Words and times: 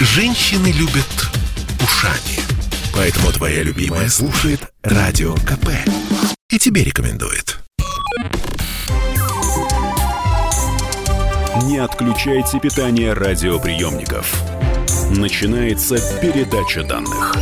Женщины 0.00 0.68
любят 0.68 1.08
ушами. 1.82 2.38
Поэтому 2.94 3.32
твоя 3.32 3.64
любимая 3.64 4.08
слушает 4.08 4.60
Радио 4.84 5.34
КП. 5.34 5.70
И 6.50 6.58
тебе 6.60 6.84
рекомендует. 6.84 7.58
Не 11.64 11.78
отключайте 11.78 12.60
питание 12.60 13.12
радиоприемников. 13.12 14.40
Начинается 15.10 15.96
передача 16.20 16.84
данных. 16.84 17.34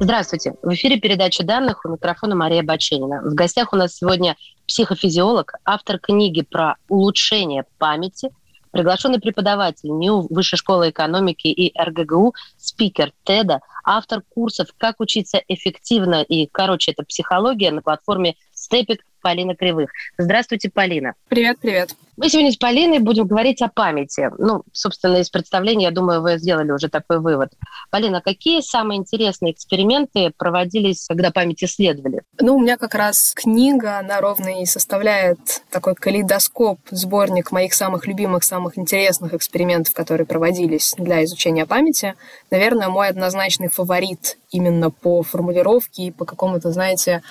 Здравствуйте. 0.00 0.52
В 0.62 0.74
эфире 0.74 1.00
передача 1.00 1.44
данных 1.44 1.86
у 1.86 1.88
микрофона 1.88 2.34
Мария 2.34 2.62
Баченина. 2.62 3.22
В 3.22 3.32
гостях 3.32 3.72
у 3.72 3.76
нас 3.76 3.96
сегодня 3.96 4.36
психофизиолог, 4.68 5.54
автор 5.64 5.98
книги 5.98 6.42
про 6.42 6.76
улучшение 6.88 7.64
памяти, 7.78 8.28
приглашенный 8.74 9.20
преподаватель 9.20 9.88
НИУ 9.88 10.26
Высшей 10.30 10.58
школы 10.58 10.90
экономики 10.90 11.46
и 11.46 11.72
РГГУ, 11.80 12.34
спикер 12.58 13.12
ТЭДа, 13.22 13.60
автор 13.84 14.22
курсов 14.28 14.68
«Как 14.76 14.98
учиться 14.98 15.40
эффективно» 15.46 16.22
и, 16.22 16.48
короче, 16.50 16.90
это 16.90 17.04
психология 17.04 17.70
на 17.70 17.82
платформе 17.82 18.34
Степик 18.52 19.04
Полина 19.22 19.54
Кривых. 19.54 19.90
Здравствуйте, 20.18 20.70
Полина. 20.70 21.14
Привет, 21.28 21.58
привет. 21.60 21.94
Мы 22.16 22.28
сегодня 22.28 22.52
с 22.52 22.56
Полиной 22.56 23.00
будем 23.00 23.26
говорить 23.26 23.60
о 23.60 23.68
памяти. 23.68 24.30
Ну, 24.38 24.62
собственно, 24.72 25.16
из 25.16 25.30
представления, 25.30 25.86
я 25.86 25.90
думаю, 25.90 26.22
вы 26.22 26.38
сделали 26.38 26.70
уже 26.70 26.88
такой 26.88 27.18
вывод. 27.18 27.50
Полина, 27.90 28.20
какие 28.20 28.60
самые 28.60 28.98
интересные 28.98 29.52
эксперименты 29.52 30.32
проводились, 30.36 31.06
когда 31.08 31.32
память 31.32 31.64
исследовали? 31.64 32.22
Ну, 32.38 32.56
у 32.56 32.60
меня 32.60 32.76
как 32.76 32.94
раз 32.94 33.32
книга, 33.34 33.98
она 33.98 34.20
ровно 34.20 34.62
и 34.62 34.64
составляет 34.64 35.38
такой 35.70 35.96
калейдоскоп, 35.96 36.78
сборник 36.90 37.50
моих 37.50 37.74
самых 37.74 38.06
любимых, 38.06 38.44
самых 38.44 38.78
интересных 38.78 39.34
экспериментов, 39.34 39.92
которые 39.92 40.26
проводились 40.26 40.94
для 40.96 41.24
изучения 41.24 41.66
памяти. 41.66 42.14
Наверное, 42.50 42.88
мой 42.88 43.08
однозначный 43.08 43.68
фаворит 43.68 44.38
именно 44.50 44.90
по 44.90 45.24
формулировке 45.24 46.04
и 46.04 46.10
по 46.12 46.24
какому-то, 46.24 46.70
знаете, 46.70 47.22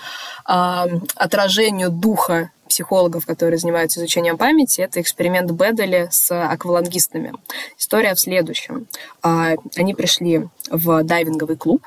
отражению 0.44 1.89
духа 1.89 2.52
психологов, 2.73 3.27
которые 3.27 3.59
занимаются 3.59 3.99
изучением 3.99 4.35
памяти, 4.35 4.81
это 4.81 4.99
эксперимент 4.99 5.52
Бедели 5.52 6.07
с 6.09 6.31
аквалангистами. 6.31 7.33
История 7.77 8.16
в 8.16 8.19
следующем. 8.19 8.88
А, 9.21 9.53
они 9.75 9.93
пришли 9.93 10.47
в 10.71 11.03
дайвинговый 11.03 11.55
клуб 11.55 11.85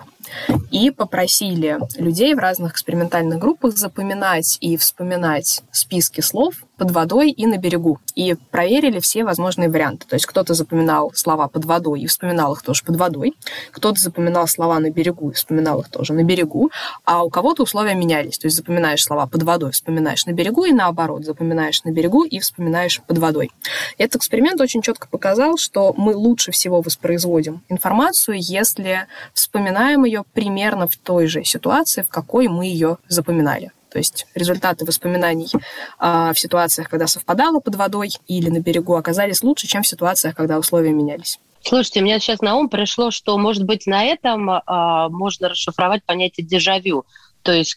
и 0.70 0.90
попросили 0.90 1.78
людей 1.96 2.34
в 2.34 2.38
разных 2.38 2.72
экспериментальных 2.72 3.38
группах 3.38 3.76
запоминать 3.76 4.58
и 4.60 4.76
вспоминать 4.76 5.62
списки 5.70 6.20
слов 6.20 6.54
под 6.76 6.90
водой 6.90 7.30
и 7.30 7.46
на 7.46 7.56
берегу. 7.56 7.98
И 8.14 8.34
проверили 8.50 8.98
все 9.00 9.24
возможные 9.24 9.70
варианты. 9.70 10.06
То 10.06 10.14
есть 10.14 10.26
кто-то 10.26 10.54
запоминал 10.54 11.12
слова 11.14 11.48
под 11.48 11.64
водой 11.64 12.00
и 12.02 12.06
вспоминал 12.06 12.54
их 12.54 12.62
тоже 12.62 12.84
под 12.84 12.96
водой, 12.96 13.34
кто-то 13.72 14.00
запоминал 14.00 14.46
слова 14.46 14.78
на 14.78 14.90
берегу 14.90 15.30
и 15.30 15.34
вспоминал 15.34 15.80
их 15.80 15.88
тоже 15.88 16.12
на 16.12 16.22
берегу, 16.22 16.70
а 17.04 17.24
у 17.24 17.30
кого-то 17.30 17.62
условия 17.62 17.94
менялись. 17.94 18.38
То 18.38 18.46
есть 18.46 18.56
запоминаешь 18.56 19.02
слова 19.02 19.26
под 19.26 19.42
водой, 19.42 19.72
вспоминаешь 19.72 20.26
на 20.26 20.32
берегу 20.32 20.64
и 20.64 20.72
наоборот, 20.72 21.24
запоминаешь 21.24 21.82
на 21.84 21.90
берегу 21.90 22.24
и 22.24 22.38
вспоминаешь 22.40 23.00
под 23.06 23.18
водой. 23.18 23.50
Этот 23.98 24.16
эксперимент 24.16 24.60
очень 24.60 24.82
четко 24.82 25.08
показал, 25.08 25.56
что 25.56 25.94
мы 25.96 26.14
лучше 26.14 26.52
всего 26.52 26.80
воспроизводим 26.80 27.62
информацию, 27.68 28.36
если 28.38 29.06
вспоминаем 29.32 30.04
ее 30.04 30.15
примерно 30.22 30.88
в 30.88 30.96
той 30.96 31.26
же 31.26 31.44
ситуации, 31.44 32.02
в 32.02 32.08
какой 32.08 32.48
мы 32.48 32.66
ее 32.66 32.98
запоминали. 33.08 33.72
То 33.90 33.98
есть 33.98 34.26
результаты 34.34 34.84
воспоминаний 34.84 35.48
э, 35.54 36.32
в 36.34 36.38
ситуациях, 36.38 36.90
когда 36.90 37.06
совпадало 37.06 37.60
под 37.60 37.76
водой 37.76 38.10
или 38.26 38.50
на 38.50 38.60
берегу, 38.60 38.94
оказались 38.94 39.42
лучше, 39.42 39.66
чем 39.66 39.82
в 39.82 39.86
ситуациях, 39.86 40.34
когда 40.34 40.58
условия 40.58 40.92
менялись. 40.92 41.38
Слушайте, 41.62 42.02
мне 42.02 42.20
сейчас 42.20 42.40
на 42.42 42.56
ум 42.56 42.68
пришло, 42.68 43.10
что, 43.10 43.38
может 43.38 43.64
быть, 43.64 43.86
на 43.86 44.04
этом 44.04 44.50
э, 44.50 44.60
можно 45.08 45.48
расшифровать 45.48 46.04
понятие 46.04 46.46
дежавю. 46.46 47.04
То 47.42 47.52
есть 47.52 47.76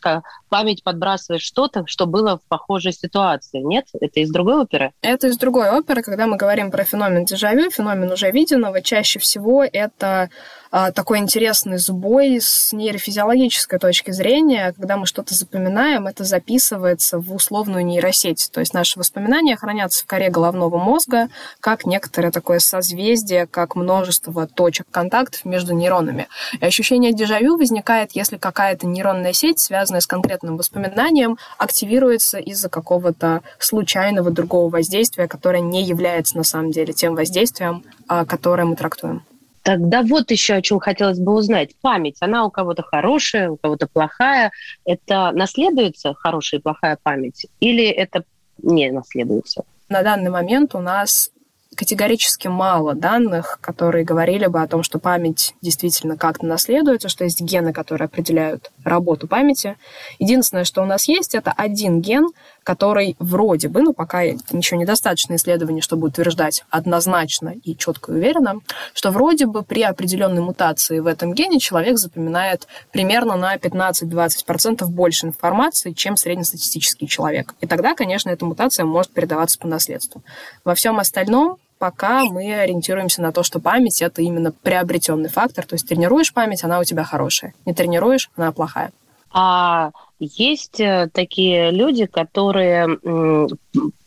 память 0.50 0.84
подбрасывает 0.84 1.42
что-то, 1.42 1.84
что 1.86 2.06
было 2.06 2.38
в 2.38 2.42
похожей 2.48 2.92
ситуации. 2.92 3.60
Нет? 3.60 3.86
Это 4.00 4.20
из 4.20 4.32
другой 4.32 4.62
оперы? 4.62 4.92
Это 5.02 5.28
из 5.28 5.38
другой 5.38 5.70
оперы. 5.70 6.02
Когда 6.02 6.28
мы 6.28 6.38
говорим 6.38 6.72
про 6.72 6.84
феномен 6.84 7.26
дежавю, 7.26 7.70
феномен 7.72 8.12
уже 8.12 8.32
виденного, 8.32 8.82
чаще 8.82 9.20
всего 9.20 9.64
это 9.64 10.30
а, 10.72 10.92
такой 10.92 11.18
интересный 11.18 11.80
сбой 11.80 12.40
с 12.40 12.72
нейрофизиологической 12.74 13.80
точки 13.80 14.12
зрения. 14.12 14.74
Когда 14.78 14.98
мы 14.98 15.08
что-то 15.08 15.34
запоминаем, 15.34 16.06
это 16.06 16.24
записывается 16.24 17.18
в 17.18 17.34
условную 17.34 17.84
нейросеть. 17.86 18.50
То 18.52 18.60
есть 18.60 18.74
наши 18.74 19.00
воспоминания 19.00 19.56
хранятся 19.56 20.04
в 20.04 20.08
коре 20.08 20.30
головного 20.30 20.78
мозга, 20.78 21.30
как 21.60 21.86
некоторое 21.86 22.32
такое 22.32 22.60
созвездие, 22.60 23.48
как 23.48 23.76
множество 23.76 24.46
точек 24.46 24.86
контактов 24.92 25.44
между 25.44 25.74
нейронами. 25.74 26.28
И 26.60 26.66
ощущение 26.66 27.14
дежавю 27.14 27.58
возникает, 27.58 28.12
если 28.12 28.38
какая-то 28.38 28.86
нейронная 28.86 29.34
сеть, 29.34 29.60
связанная 29.60 30.02
с 30.02 30.08
конкретным 30.08 30.39
воспоминанием, 30.42 31.38
активируется 31.58 32.40
из-за 32.40 32.70
какого-то 32.70 33.42
случайного 33.58 34.32
другого 34.32 34.70
воздействия, 34.70 35.28
которое 35.28 35.62
не 35.62 35.84
является 35.84 36.38
на 36.38 36.44
самом 36.44 36.72
деле 36.72 36.94
тем 36.94 37.16
воздействием, 37.16 37.84
а, 38.08 38.26
которое 38.26 38.66
мы 38.66 38.76
трактуем. 38.76 39.24
Тогда 39.64 40.02
вот 40.02 40.32
еще 40.32 40.56
о 40.56 40.62
чем 40.62 40.80
хотелось 40.80 41.20
бы 41.20 41.34
узнать. 41.34 41.76
Память, 41.82 42.18
она 42.22 42.46
у 42.46 42.50
кого-то 42.50 42.82
хорошая, 42.82 43.50
у 43.50 43.58
кого-то 43.58 43.88
плохая. 43.88 44.52
Это 44.86 45.32
наследуется 45.34 46.14
хорошая 46.14 46.60
и 46.60 46.64
плохая 46.64 46.98
память? 47.02 47.46
Или 47.60 47.86
это 47.86 48.24
не 48.62 48.90
наследуется? 48.92 49.64
На 49.90 50.02
данный 50.02 50.30
момент 50.30 50.76
у 50.76 50.80
нас 50.80 51.30
категорически 51.76 52.48
мало 52.48 52.96
данных, 52.96 53.60
которые 53.62 54.04
говорили 54.04 54.48
бы 54.48 54.62
о 54.62 54.68
том, 54.68 54.84
что 54.84 55.00
память 55.00 55.54
действительно 55.62 56.18
как-то 56.18 56.46
наследуется, 56.46 57.10
что 57.10 57.24
есть 57.24 57.42
гены, 57.42 57.74
которые 57.74 58.08
определяют 58.08 58.72
работу 58.84 59.28
памяти. 59.28 59.78
Единственное, 60.18 60.64
что 60.64 60.82
у 60.82 60.86
нас 60.86 61.08
есть, 61.08 61.36
это 61.36 61.52
один 61.52 62.02
ген, 62.02 62.28
который 62.70 63.16
вроде 63.18 63.68
бы, 63.68 63.82
ну 63.82 63.94
пока 63.94 64.24
ничего 64.52 64.80
недостаточно 64.80 65.34
исследований, 65.38 65.82
чтобы 65.82 66.10
утверждать 66.10 66.64
однозначно 66.70 67.56
и 67.64 67.76
четко 67.76 68.12
и 68.12 68.16
уверенно, 68.16 68.60
что 68.94 69.10
вроде 69.10 69.48
бы 69.48 69.64
при 69.64 69.82
определенной 69.82 70.44
мутации 70.44 71.00
в 71.00 71.08
этом 71.08 71.34
гене 71.34 71.58
человек 71.58 71.98
запоминает 71.98 72.68
примерно 72.92 73.36
на 73.38 73.56
15-20% 73.56 74.86
больше 74.86 75.26
информации, 75.26 75.94
чем 75.94 76.16
среднестатистический 76.16 77.08
человек. 77.08 77.56
И 77.60 77.66
тогда, 77.66 77.96
конечно, 77.96 78.30
эта 78.30 78.46
мутация 78.46 78.86
может 78.86 79.12
передаваться 79.14 79.58
по 79.58 79.68
наследству. 79.68 80.22
Во 80.64 80.76
всем 80.76 81.00
остальном 81.00 81.58
пока 81.80 82.24
мы 82.26 82.54
ориентируемся 82.54 83.24
на 83.24 83.32
то, 83.32 83.42
что 83.42 83.60
память— 83.60 84.00
это 84.04 84.22
именно 84.22 84.52
приобретенный 84.52 85.30
фактор. 85.30 85.66
То 85.66 85.74
есть 85.74 85.88
тренируешь 85.88 86.34
память, 86.34 86.64
она 86.64 86.80
у 86.80 86.84
тебя 86.84 87.04
хорошая. 87.04 87.56
Не 87.66 87.74
тренируешь, 87.74 88.30
она 88.36 88.52
плохая. 88.52 88.92
А 89.32 89.92
есть 90.20 90.80
э, 90.80 91.10
такие 91.14 91.72
люди, 91.72 92.06
которые 92.06 92.98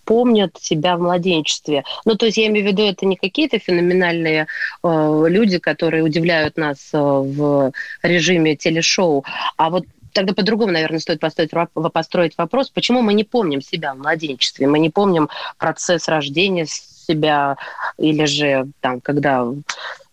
помнят 0.05 0.57
себя 0.61 0.97
в 0.97 1.01
младенчестве. 1.01 1.85
Ну, 2.05 2.17
то 2.17 2.27
есть 2.27 2.37
я 2.37 2.49
имею 2.49 2.67
в 2.67 2.69
виду, 2.69 2.83
это 2.83 3.07
не 3.07 3.17
какие-то 3.17 3.59
феноменальные 3.59 4.47
э, 4.83 5.25
люди, 5.29 5.59
которые 5.59 6.03
удивляют 6.03 6.57
нас 6.57 6.91
э, 6.93 6.99
в 6.99 7.73
режиме 8.03 8.57
телешоу, 8.57 9.25
а 9.57 9.71
вот 9.71 9.85
тогда 10.13 10.35
по-другому, 10.35 10.73
наверное, 10.73 10.99
стоит 10.99 11.21
построить, 11.21 11.51
построить 11.93 12.37
вопрос, 12.37 12.69
почему 12.69 13.01
мы 13.01 13.15
не 13.15 13.25
помним 13.25 13.63
себя 13.63 13.95
в 13.95 13.99
младенчестве, 13.99 14.67
мы 14.67 14.79
не 14.79 14.91
помним 14.91 15.29
процесс 15.57 16.09
рождения 16.09 16.67
себя, 16.67 17.57
или 17.99 18.25
же 18.27 18.67
там, 18.81 19.01
когда 19.01 19.47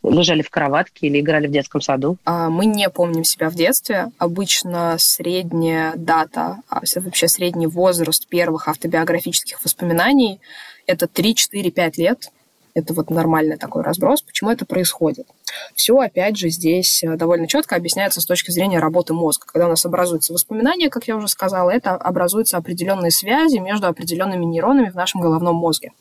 лежали 0.03 0.41
в 0.41 0.49
кроватке 0.49 1.07
или 1.07 1.19
играли 1.19 1.47
в 1.47 1.51
детском 1.51 1.81
саду? 1.81 2.17
А, 2.25 2.49
мы 2.49 2.65
не 2.65 2.89
помним 2.89 3.23
себя 3.23 3.49
в 3.49 3.55
детстве. 3.55 4.11
Обычно 4.17 4.95
средняя 4.97 5.93
дата, 5.95 6.57
а 6.69 6.81
вообще 6.95 7.27
средний 7.27 7.67
возраст 7.67 8.27
первых 8.27 8.67
автобиографических 8.67 9.63
воспоминаний– 9.63 10.39
это 10.85 11.07
3, 11.07 11.35
4, 11.35 11.71
5 11.71 11.97
лет. 11.97 12.31
Это 12.75 12.93
вот 12.93 13.09
нормальный 13.09 13.57
такой 13.57 13.83
разброс. 13.83 14.21
Почему 14.21 14.51
это 14.51 14.65
происходит? 14.65 15.27
Все, 15.73 15.97
опять 15.99 16.37
же, 16.37 16.49
здесь 16.49 17.03
э, 17.03 17.15
довольно 17.15 17.47
четко 17.47 17.75
объясняется 17.75 18.21
с 18.21 18.25
точки 18.25 18.51
зрения 18.51 18.79
работы 18.79 19.13
мозга. 19.13 19.45
Когда 19.47 19.65
у 19.65 19.69
нас 19.69 19.85
образуются 19.85 20.33
воспоминания, 20.33 20.89
как 20.89 21.07
я 21.07 21.17
уже 21.17 21.27
сказала, 21.27 21.71
это 21.71 21.95
образуются 21.95 22.57
определенные 22.57 23.11
связи 23.11 23.57
между 23.57 23.87
определенными 23.87 24.45
нейронами 24.45 24.89
в 24.89 24.95
нашем 24.95 25.19
головном 25.21 25.55
мозге. 25.55 25.91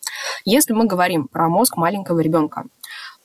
Если 0.44 0.72
мы 0.72 0.86
говорим 0.86 1.26
про 1.26 1.48
мозг 1.48 1.76
маленького 1.76 2.20
ребенка, 2.20 2.64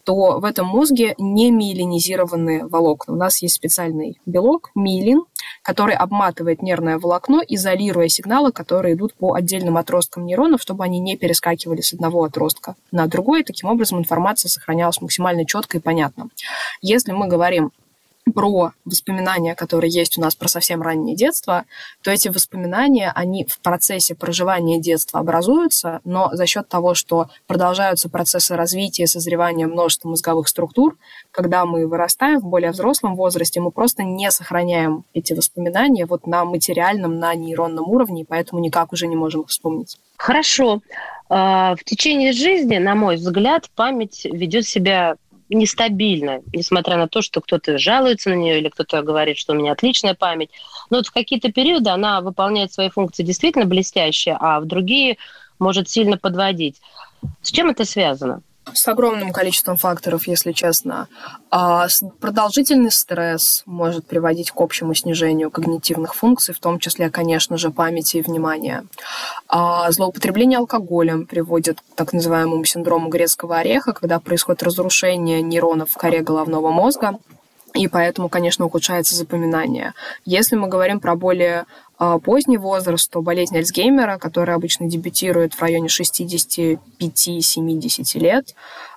то 0.04 0.40
в 0.40 0.46
этом 0.46 0.68
мозге 0.68 1.16
не 1.18 1.52
миелинизированы 1.52 2.68
волокна. 2.68 3.14
У 3.14 3.18
нас 3.18 3.42
есть 3.42 3.56
специальный 3.56 4.20
белок, 4.26 4.72
миелин, 4.76 5.24
который 5.62 5.96
обматывает 5.96 6.62
нервное 6.62 7.00
волокно, 7.00 7.42
изолируя 7.48 8.08
сигналы, 8.10 8.52
которые 8.52 8.96
идут 8.96 9.14
по 9.14 9.34
отдельным 9.34 9.78
отросткам 9.78 10.26
нейронов, 10.26 10.62
чтобы 10.62 10.84
они 10.84 11.00
не 11.00 11.16
перескакивали 11.16 11.82
с 11.82 11.94
одного 11.94 12.24
отростка 12.24 12.76
на 12.92 13.08
другой. 13.08 13.44
Таким 13.44 13.70
образом, 13.70 14.00
информация 14.00 14.50
сохранялась 14.50 15.02
максимально 15.02 15.46
четко 15.46 15.78
и 15.78 15.82
понятно. 15.82 16.30
Если 16.82 17.12
мы 17.12 17.28
говорим 17.28 17.72
про 18.34 18.72
воспоминания, 18.86 19.56
которые 19.56 19.92
есть 19.92 20.18
у 20.18 20.22
нас 20.22 20.36
про 20.36 20.48
совсем 20.48 20.82
раннее 20.82 21.16
детство, 21.16 21.66
то 22.02 22.12
эти 22.12 22.30
воспоминания, 22.30 23.12
они 23.14 23.46
в 23.46 23.60
процессе 23.60 24.16
проживания 24.16 24.80
детства 24.80 25.20
образуются, 25.20 26.00
но 26.04 26.30
за 26.34 26.46
счет 26.46 26.68
того, 26.68 26.94
что 26.94 27.28
продолжаются 27.48 28.10
процессы 28.10 28.56
развития, 28.56 29.08
созревания 29.08 29.68
множества 29.68 30.10
мозговых 30.10 30.48
структур, 30.48 30.98
когда 31.32 31.66
мы 31.66 31.88
вырастаем 31.88 32.40
в 32.40 32.46
более 32.46 32.72
взрослом 32.72 33.16
возрасте, 33.16 33.60
мы 33.60 33.72
просто 33.72 34.04
не 34.04 34.32
сохраняем 34.32 35.06
эти 35.14 35.34
воспоминания 35.34 36.06
вот 36.06 36.28
на 36.28 36.46
материальном, 36.46 37.20
на 37.20 37.34
нейронном 37.36 37.90
уровне, 37.90 38.22
и 38.22 38.26
поэтому 38.26 38.62
никак 38.62 38.94
уже 38.94 39.08
не 39.08 39.16
можем 39.16 39.42
их 39.42 39.50
вспомнить. 39.50 39.98
Хорошо. 40.18 40.82
А, 41.30 41.76
в 41.76 41.84
течение 41.84 42.32
жизни, 42.32 42.78
на 42.78 42.96
мой 42.96 43.16
взгляд, 43.16 43.70
память 43.76 44.26
ведет 44.26 44.66
себя 44.66 45.16
нестабильно, 45.54 46.42
несмотря 46.54 46.98
на 46.98 47.08
то, 47.08 47.22
что 47.22 47.42
кто-то 47.42 47.78
жалуется 47.78 48.30
на 48.30 48.36
нее 48.36 48.60
или 48.60 48.70
кто-то 48.70 49.02
говорит, 49.02 49.38
что 49.38 49.54
у 49.54 49.56
меня 49.56 49.72
отличная 49.72 50.14
память. 50.14 50.50
Но 50.90 50.98
вот 50.98 51.08
в 51.08 51.12
какие-то 51.12 51.52
периоды 51.52 51.90
она 51.90 52.22
выполняет 52.22 52.74
свои 52.74 52.90
функции 52.90 53.24
действительно 53.24 53.66
блестяще, 53.66 54.36
а 54.40 54.60
в 54.60 54.66
другие 54.66 55.18
может 55.60 55.90
сильно 55.90 56.18
подводить. 56.18 56.82
С 57.42 57.52
чем 57.52 57.70
это 57.70 57.86
связано? 57.86 58.42
С 58.72 58.88
огромным 58.88 59.34
количеством 59.34 59.78
факторов, 59.78 60.28
если 60.28 60.52
честно. 60.52 61.08
А 61.52 61.88
продолжительный 62.20 62.92
стресс 62.92 63.64
может 63.66 64.08
приводить 64.08 64.52
к 64.52 64.62
общему 64.62 64.94
снижению 64.94 65.52
когнитивных 65.52 66.16
функций, 66.16 66.54
в 66.54 66.60
том 66.60 66.80
числе, 66.80 67.10
конечно 67.10 67.58
же, 67.58 67.72
памяти 67.72 68.18
и 68.18 68.22
внимания. 68.22 68.86
А 69.48 69.92
злоупотребление 69.92 70.60
алкоголем 70.60 71.26
приводит 71.26 71.82
к 71.82 71.96
так 71.96 72.14
называемому 72.14 72.64
синдрому 72.64 73.10
грецкого 73.10 73.58
ореха, 73.58 73.92
когда 73.92 74.20
происходит 74.20 74.64
разрушение 74.64 75.42
нейронов 75.42 75.92
в 75.92 75.98
коре 75.98 76.22
головного 76.22 76.72
мозга, 76.72 77.20
и 77.74 77.88
поэтому, 77.88 78.30
конечно, 78.30 78.66
ухудшается 78.66 79.16
запоминание. 79.16 79.94
Если 80.26 80.56
мы 80.56 80.68
говорим 80.68 81.00
про 81.00 81.16
более 81.16 81.66
а, 81.98 82.20
поздний 82.20 82.58
возраст, 82.58 83.10
то 83.10 83.22
болезнь 83.22 83.58
Альцгеймера, 83.58 84.18
которая 84.18 84.58
обычно 84.58 84.88
дебютирует 84.88 85.54
в 85.54 85.62
районе 85.62 85.88
65-70 85.88 88.20
лет, 88.20 88.54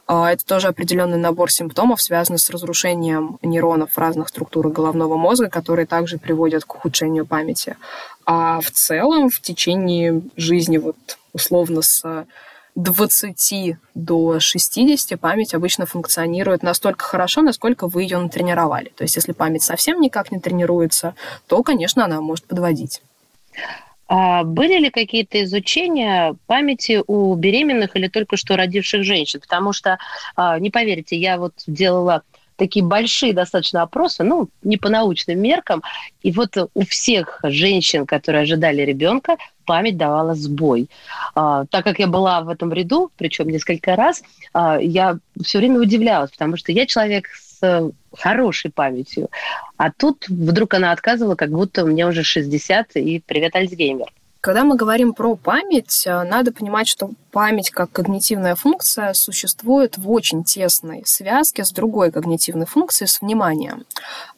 а, 0.06 0.32
это 0.32 0.44
тоже 0.44 0.66
определенный 0.68 1.18
набор 1.18 1.50
симптомов, 1.50 2.02
связанный 2.02 2.38
с 2.38 2.50
разрушением 2.50 3.38
нейронов 3.42 3.96
разных 3.96 4.28
структурах 4.28 4.72
головного 4.72 5.16
мозга, 5.16 5.48
которые 5.48 5.86
также 5.86 6.18
приводят 6.18 6.64
к 6.64 6.74
ухудшению 6.74 7.26
памяти. 7.26 7.76
А 8.24 8.60
в 8.60 8.70
целом 8.70 9.30
в 9.30 9.40
течение 9.40 10.22
жизни, 10.36 10.78
вот 10.78 10.96
условно 11.32 11.82
с 11.82 12.26
20 12.76 13.76
до 13.94 14.38
60 14.38 15.18
память 15.18 15.54
обычно 15.54 15.86
функционирует 15.86 16.62
настолько 16.62 17.04
хорошо, 17.04 17.40
насколько 17.42 17.88
вы 17.88 18.02
ее 18.02 18.18
натренировали. 18.18 18.92
То 18.96 19.02
есть 19.02 19.16
если 19.16 19.32
память 19.32 19.62
совсем 19.62 20.00
никак 20.00 20.30
не 20.30 20.38
тренируется, 20.38 21.14
то, 21.48 21.62
конечно, 21.62 22.04
она 22.04 22.20
может 22.20 22.46
подводить. 22.46 23.00
А 24.08 24.44
были 24.44 24.78
ли 24.78 24.90
какие-то 24.90 25.42
изучения 25.42 26.36
памяти 26.46 27.02
у 27.06 27.34
беременных 27.34 27.96
или 27.96 28.08
только 28.08 28.36
что 28.36 28.56
родивших 28.56 29.02
женщин? 29.02 29.40
Потому 29.40 29.72
что, 29.72 29.98
а, 30.36 30.60
не 30.60 30.70
поверите, 30.70 31.16
я 31.16 31.38
вот 31.38 31.54
делала 31.66 32.22
такие 32.56 32.84
большие 32.84 33.32
достаточно 33.32 33.82
опросы, 33.82 34.24
ну, 34.24 34.48
не 34.62 34.76
по 34.76 34.88
научным 34.88 35.38
меркам. 35.40 35.82
И 36.22 36.32
вот 36.32 36.56
у 36.56 36.84
всех 36.84 37.40
женщин, 37.42 38.06
которые 38.06 38.42
ожидали 38.42 38.82
ребенка, 38.82 39.36
память 39.64 39.96
давала 39.96 40.34
сбой. 40.34 40.88
А, 41.34 41.64
так 41.66 41.84
как 41.84 41.98
я 41.98 42.06
была 42.06 42.40
в 42.40 42.48
этом 42.48 42.72
ряду, 42.72 43.10
причем 43.16 43.48
несколько 43.48 43.96
раз, 43.96 44.22
а, 44.52 44.78
я 44.80 45.18
все 45.42 45.58
время 45.58 45.80
удивлялась, 45.80 46.30
потому 46.30 46.56
что 46.56 46.72
я 46.72 46.86
человек 46.86 47.26
с 47.28 47.92
хорошей 48.16 48.70
памятью. 48.70 49.28
А 49.76 49.90
тут 49.90 50.26
вдруг 50.28 50.74
она 50.74 50.92
отказывала, 50.92 51.34
как 51.34 51.50
будто 51.50 51.84
мне 51.84 52.06
уже 52.06 52.22
60, 52.22 52.96
и 52.96 53.22
привет, 53.24 53.54
Альцгеймер. 53.56 54.08
Когда 54.40 54.62
мы 54.64 54.76
говорим 54.76 55.12
про 55.12 55.34
память, 55.34 56.04
э, 56.06 56.22
надо 56.22 56.52
понимать, 56.52 56.86
что 56.86 57.10
память 57.32 57.70
как 57.70 57.90
когнитивная 57.90 58.54
функция 58.54 59.12
существует 59.12 59.98
в 59.98 60.10
очень 60.10 60.44
тесной 60.44 61.02
связке 61.04 61.64
с 61.64 61.72
другой 61.72 62.12
когнитивной 62.12 62.66
функцией, 62.66 63.08
с 63.08 63.20
вниманием. 63.20 63.84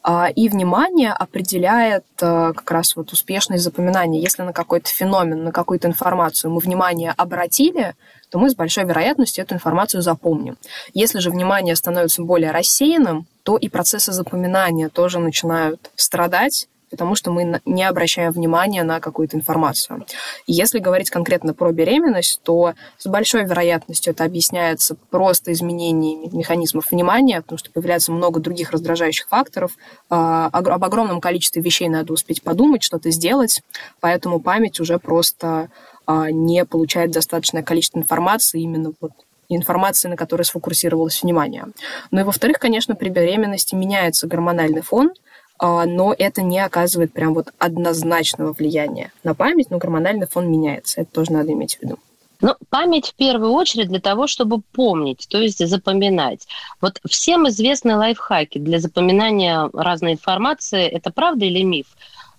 А, 0.01 0.27
и 0.27 0.49
внимание 0.49 1.11
определяет 1.11 2.05
э, 2.21 2.53
как 2.55 2.71
раз 2.71 2.95
вот 2.95 3.11
успешность 3.11 3.63
запоминания. 3.63 4.19
Если 4.19 4.41
на 4.41 4.53
какой-то 4.53 4.89
феномен, 4.89 5.43
на 5.43 5.51
какую-то 5.51 5.87
информацию 5.87 6.51
мы 6.51 6.59
внимание 6.59 7.13
обратили, 7.15 7.95
то 8.29 8.39
мы 8.39 8.49
с 8.49 8.55
большой 8.55 8.85
вероятностью 8.85 9.43
эту 9.43 9.55
информацию 9.55 10.01
запомним. 10.01 10.57
Если 10.93 11.19
же 11.19 11.29
внимание 11.29 11.75
становится 11.75 12.23
более 12.23 12.51
рассеянным, 12.51 13.27
то 13.43 13.57
и 13.57 13.69
процессы 13.69 14.11
запоминания 14.11 14.89
тоже 14.89 15.19
начинают 15.19 15.91
страдать, 15.95 16.67
потому 16.89 17.15
что 17.15 17.31
мы 17.31 17.61
не 17.65 17.83
обращаем 17.83 18.31
внимания 18.31 18.83
на 18.83 18.99
какую-то 18.99 19.37
информацию. 19.37 20.05
Если 20.47 20.79
говорить 20.79 21.09
конкретно 21.09 21.53
про 21.53 21.71
беременность, 21.71 22.41
то 22.43 22.73
с 22.97 23.07
большой 23.07 23.45
вероятностью 23.45 24.11
это 24.11 24.23
объясняется 24.23 24.95
просто 25.09 25.51
изменениями 25.51 26.35
механизмов 26.35 26.91
внимания, 26.91 27.41
потому 27.41 27.57
что 27.57 27.71
появляется 27.71 28.11
много 28.11 28.39
других 28.39 28.71
раздражающих 28.71 29.27
факторов. 29.27 29.77
А, 30.09 30.47
об 30.47 30.83
огромном 30.83 31.21
количестве 31.21 31.61
вещей 31.61 31.89
надо 31.89 32.13
успеть 32.13 32.41
подумать, 32.41 32.83
что-то 32.83 33.11
сделать, 33.11 33.61
поэтому 33.99 34.39
память 34.39 34.79
уже 34.79 34.99
просто 34.99 35.69
а, 36.05 36.31
не 36.31 36.65
получает 36.65 37.11
достаточное 37.11 37.63
количество 37.63 37.99
информации 37.99 38.61
именно 38.61 38.93
вот 38.99 39.11
информации, 39.49 40.07
на 40.07 40.15
которой 40.15 40.43
сфокусировалось 40.43 41.21
внимание. 41.23 41.65
Ну 42.11 42.21
и 42.21 42.23
во-вторых, 42.23 42.59
конечно, 42.59 42.95
при 42.95 43.09
беременности 43.09 43.75
меняется 43.75 44.27
гормональный 44.27 44.81
фон, 44.81 45.11
но 45.61 46.15
это 46.17 46.41
не 46.41 46.59
оказывает 46.59 47.13
прям 47.13 47.33
вот 47.33 47.49
однозначного 47.57 48.53
влияния 48.53 49.11
на 49.23 49.33
память, 49.33 49.69
но 49.69 49.77
гормональный 49.77 50.27
фон 50.27 50.49
меняется. 50.51 51.01
Это 51.01 51.11
тоже 51.11 51.31
надо 51.31 51.51
иметь 51.51 51.77
в 51.77 51.81
виду. 51.81 51.99
Ну, 52.41 52.55
память 52.69 53.07
в 53.07 53.15
первую 53.15 53.51
очередь 53.51 53.89
для 53.89 53.99
того, 53.99 54.25
чтобы 54.27 54.61
помнить, 54.61 55.27
то 55.29 55.39
есть 55.39 55.65
запоминать. 55.67 56.47
Вот 56.79 57.01
всем 57.05 57.49
известны 57.49 57.97
лайфхаки 57.97 58.59
для 58.59 58.79
запоминания 58.79 59.69
разной 59.73 60.13
информации. 60.13 60.87
Это 60.87 61.11
правда 61.11 61.45
или 61.45 61.63
миф? 61.63 61.87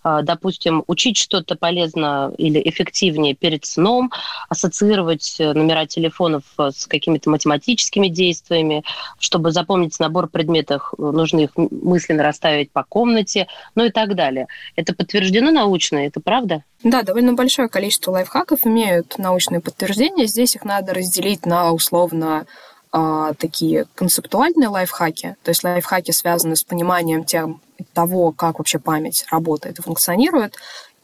А, 0.02 0.22
допустим, 0.22 0.82
учить 0.86 1.18
что-то 1.18 1.56
полезно 1.56 2.32
или 2.38 2.60
эффективнее 2.64 3.34
перед 3.34 3.66
сном, 3.66 4.10
ассоциировать 4.48 5.36
э, 5.38 5.52
номера 5.52 5.86
телефонов 5.86 6.44
э, 6.58 6.70
с 6.74 6.86
какими-то 6.86 7.28
математическими 7.28 8.08
действиями, 8.08 8.82
чтобы 9.18 9.52
запомнить 9.52 9.98
набор 10.00 10.28
предметов, 10.28 10.94
э, 10.96 11.02
нужно 11.02 11.40
их 11.40 11.50
мысленно 11.56 12.22
расставить 12.22 12.70
по 12.72 12.82
комнате, 12.82 13.46
ну 13.74 13.84
и 13.84 13.90
так 13.90 14.14
далее. 14.14 14.46
Это 14.74 14.94
подтверждено 14.94 15.50
научно, 15.50 15.98
это 15.98 16.20
правда? 16.20 16.64
Да, 16.82 17.02
довольно 17.02 17.34
большое 17.34 17.68
количество 17.68 18.12
лайфхаков 18.12 18.60
имеют 18.64 19.18
научные 19.18 19.60
подтверждения. 19.60 20.26
Здесь 20.26 20.56
их 20.56 20.64
надо 20.64 20.94
разделить 20.94 21.44
на 21.44 21.72
условно 21.72 22.46
а, 22.92 23.34
такие 23.34 23.86
концептуальные 23.94 24.68
лайфхаки, 24.68 25.36
то 25.42 25.50
есть 25.50 25.62
лайфхаки 25.62 26.10
связаны 26.10 26.56
с 26.56 26.64
пониманием 26.64 27.24
тем, 27.24 27.60
того, 27.94 28.32
как 28.32 28.58
вообще 28.58 28.78
память 28.78 29.24
работает 29.30 29.78
и 29.78 29.82
функционирует, 29.82 30.54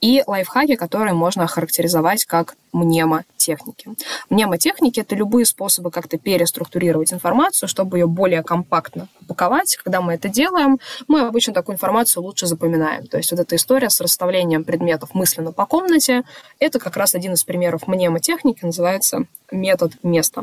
и 0.01 0.23
лайфхаки, 0.27 0.77
которые 0.77 1.15
можно 1.15 1.45
охарактеризовать 1.45 2.25
как 2.25 2.57
мнемотехники. 2.73 3.91
Мнемотехники— 4.29 5.01
это 5.01 5.15
любые 5.15 5.47
способы 5.47 5.91
как-то 5.91 6.19
переструктурировать 6.19 7.13
информацию, 7.13 7.69
чтобы 7.69 7.99
ее 7.99 8.07
более 8.07 8.43
компактно 8.43 9.09
упаковать. 9.23 9.77
Когда 9.77 10.01
мы 10.01 10.15
это 10.15 10.29
делаем, 10.29 10.79
мы 11.09 11.23
обычно 11.23 11.55
такую 11.55 11.75
информацию 11.75 12.23
лучше 12.23 12.47
запоминаем. 12.47 13.07
То 13.07 13.17
есть 13.17 13.31
вот 13.31 13.41
эта 13.41 13.57
история 13.57 13.89
с 13.89 14.01
расставлением 14.01 14.65
предметов 14.65 15.15
мысленно 15.15 15.53
по 15.53 15.65
комнате— 15.65 16.23
это 16.59 16.79
как 16.79 16.97
раз 16.97 17.15
один 17.15 17.33
из 17.33 17.45
примеров 17.45 17.87
мнемотехники, 17.87 18.65
называется 18.65 19.25
метод 19.51 19.93
места. 20.03 20.43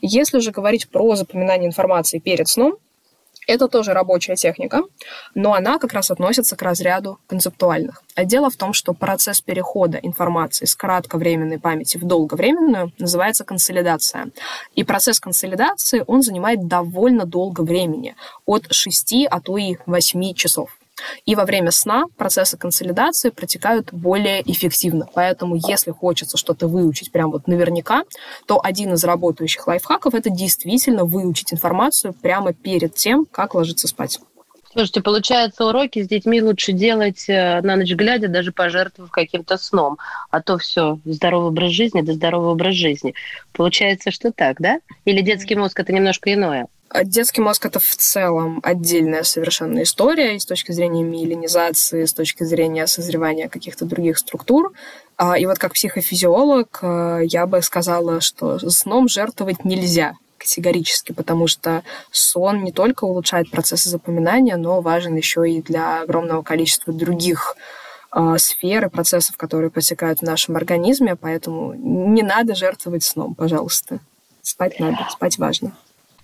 Если 0.00 0.38
же 0.38 0.52
говорить 0.52 0.88
про 0.88 1.16
запоминание 1.16 1.68
информации 1.68 2.18
перед 2.18 2.48
сном, 2.48 2.76
это 3.46 3.68
тоже 3.68 3.92
рабочая 3.92 4.36
техника, 4.36 4.82
но 5.34 5.54
она 5.54 5.78
как 5.78 5.92
раз 5.92 6.10
относится 6.10 6.56
к 6.56 6.62
разряду 6.62 7.18
концептуальных. 7.26 8.02
А 8.14 8.24
дело 8.24 8.50
в 8.50 8.56
том, 8.56 8.72
что 8.72 8.94
процесс 8.94 9.40
перехода 9.40 9.98
информации 9.98 10.64
с 10.64 10.74
кратковременной 10.74 11.58
памяти 11.58 11.96
в 11.98 12.04
долговременную 12.04 12.92
называется 12.98 13.44
консолидация. 13.44 14.30
И 14.74 14.84
процесс 14.84 15.20
консолидации, 15.20 16.04
он 16.06 16.22
занимает 16.22 16.66
довольно 16.66 17.24
долго 17.24 17.62
времени, 17.62 18.14
от 18.46 18.72
6, 18.72 19.26
а 19.30 19.40
то 19.40 19.56
и 19.56 19.76
8 19.86 20.34
часов. 20.34 20.78
И 21.26 21.34
во 21.34 21.44
время 21.44 21.70
сна 21.70 22.04
процессы 22.16 22.56
консолидации 22.56 23.30
протекают 23.30 23.92
более 23.92 24.42
эффективно. 24.50 25.08
Поэтому, 25.14 25.56
если 25.56 25.90
хочется 25.90 26.36
что-то 26.36 26.68
выучить 26.68 27.12
прям 27.12 27.30
вот 27.30 27.46
наверняка, 27.46 28.02
то 28.46 28.60
один 28.62 28.92
из 28.94 29.04
работающих 29.04 29.66
лайфхаков– 29.66 30.14
это 30.14 30.30
действительно 30.30 31.04
выучить 31.04 31.52
информацию 31.52 32.12
прямо 32.14 32.52
перед 32.52 32.94
тем, 32.94 33.26
как 33.30 33.54
ложиться 33.54 33.88
спать. 33.88 34.20
Слушайте, 34.72 35.02
получается, 35.02 35.66
уроки 35.66 36.02
с 36.02 36.08
детьми 36.08 36.40
лучше 36.40 36.72
делать 36.72 37.28
э, 37.28 37.60
на 37.60 37.76
ночь 37.76 37.92
глядя, 37.92 38.28
даже 38.28 38.52
пожертвовав 38.52 39.10
каким-то 39.10 39.58
сном. 39.58 39.98
А 40.30 40.40
то 40.40 40.56
все, 40.56 40.98
здоровый 41.04 41.48
образ 41.48 41.72
жизни, 41.72 42.00
да 42.00 42.14
здоровый 42.14 42.52
образ 42.52 42.74
жизни. 42.74 43.14
Получается, 43.52 44.10
что 44.10 44.32
так, 44.32 44.60
да? 44.60 44.80
Или 45.04 45.20
детский 45.20 45.56
мозг– 45.56 45.78
это 45.80 45.92
немножко 45.92 46.32
иное? 46.32 46.68
А 46.94 47.04
детский 47.04 47.40
мозг— 47.40 47.64
это 47.66 47.80
в 47.80 47.96
целом 47.96 48.60
отдельная 48.62 49.22
совершенно 49.22 49.82
история 49.82 50.36
и 50.36 50.38
с 50.38 50.44
точки 50.44 50.72
зрения 50.72 51.02
миелинизации, 51.02 52.04
с 52.04 52.12
точки 52.12 52.44
зрения 52.44 52.86
созревания 52.86 53.48
каких-то 53.48 53.86
других 53.86 54.18
структур. 54.18 54.74
А, 55.16 55.38
и 55.38 55.46
вот 55.46 55.58
как 55.58 55.72
психофизиолог 55.72 56.80
э, 56.82 57.20
я 57.24 57.46
бы 57.46 57.62
сказала, 57.62 58.20
что 58.20 58.58
сном 58.68 59.08
жертвовать 59.08 59.64
нельзя 59.64 60.16
категорически, 60.36 61.12
потому 61.12 61.46
что 61.46 61.82
сон 62.10 62.62
не 62.62 62.72
только 62.72 63.04
улучшает 63.04 63.50
процессы 63.50 63.88
запоминания, 63.88 64.58
но 64.58 64.82
важен 64.82 65.16
еще 65.16 65.48
и 65.48 65.62
для 65.62 66.02
огромного 66.02 66.42
количества 66.42 66.92
других 66.92 67.56
э, 68.14 68.34
сфер 68.36 68.84
и 68.84 68.90
процессов, 68.90 69.38
которые 69.38 69.70
протекают 69.70 70.18
в 70.18 70.24
нашем 70.24 70.56
организме, 70.56 71.16
поэтому 71.16 71.72
не 71.72 72.22
надо 72.22 72.54
жертвовать 72.54 73.04
сном, 73.04 73.34
пожалуйста. 73.34 74.00
Спать 74.42 74.78
надо, 74.78 75.08
спать 75.10 75.38
важно. 75.38 75.72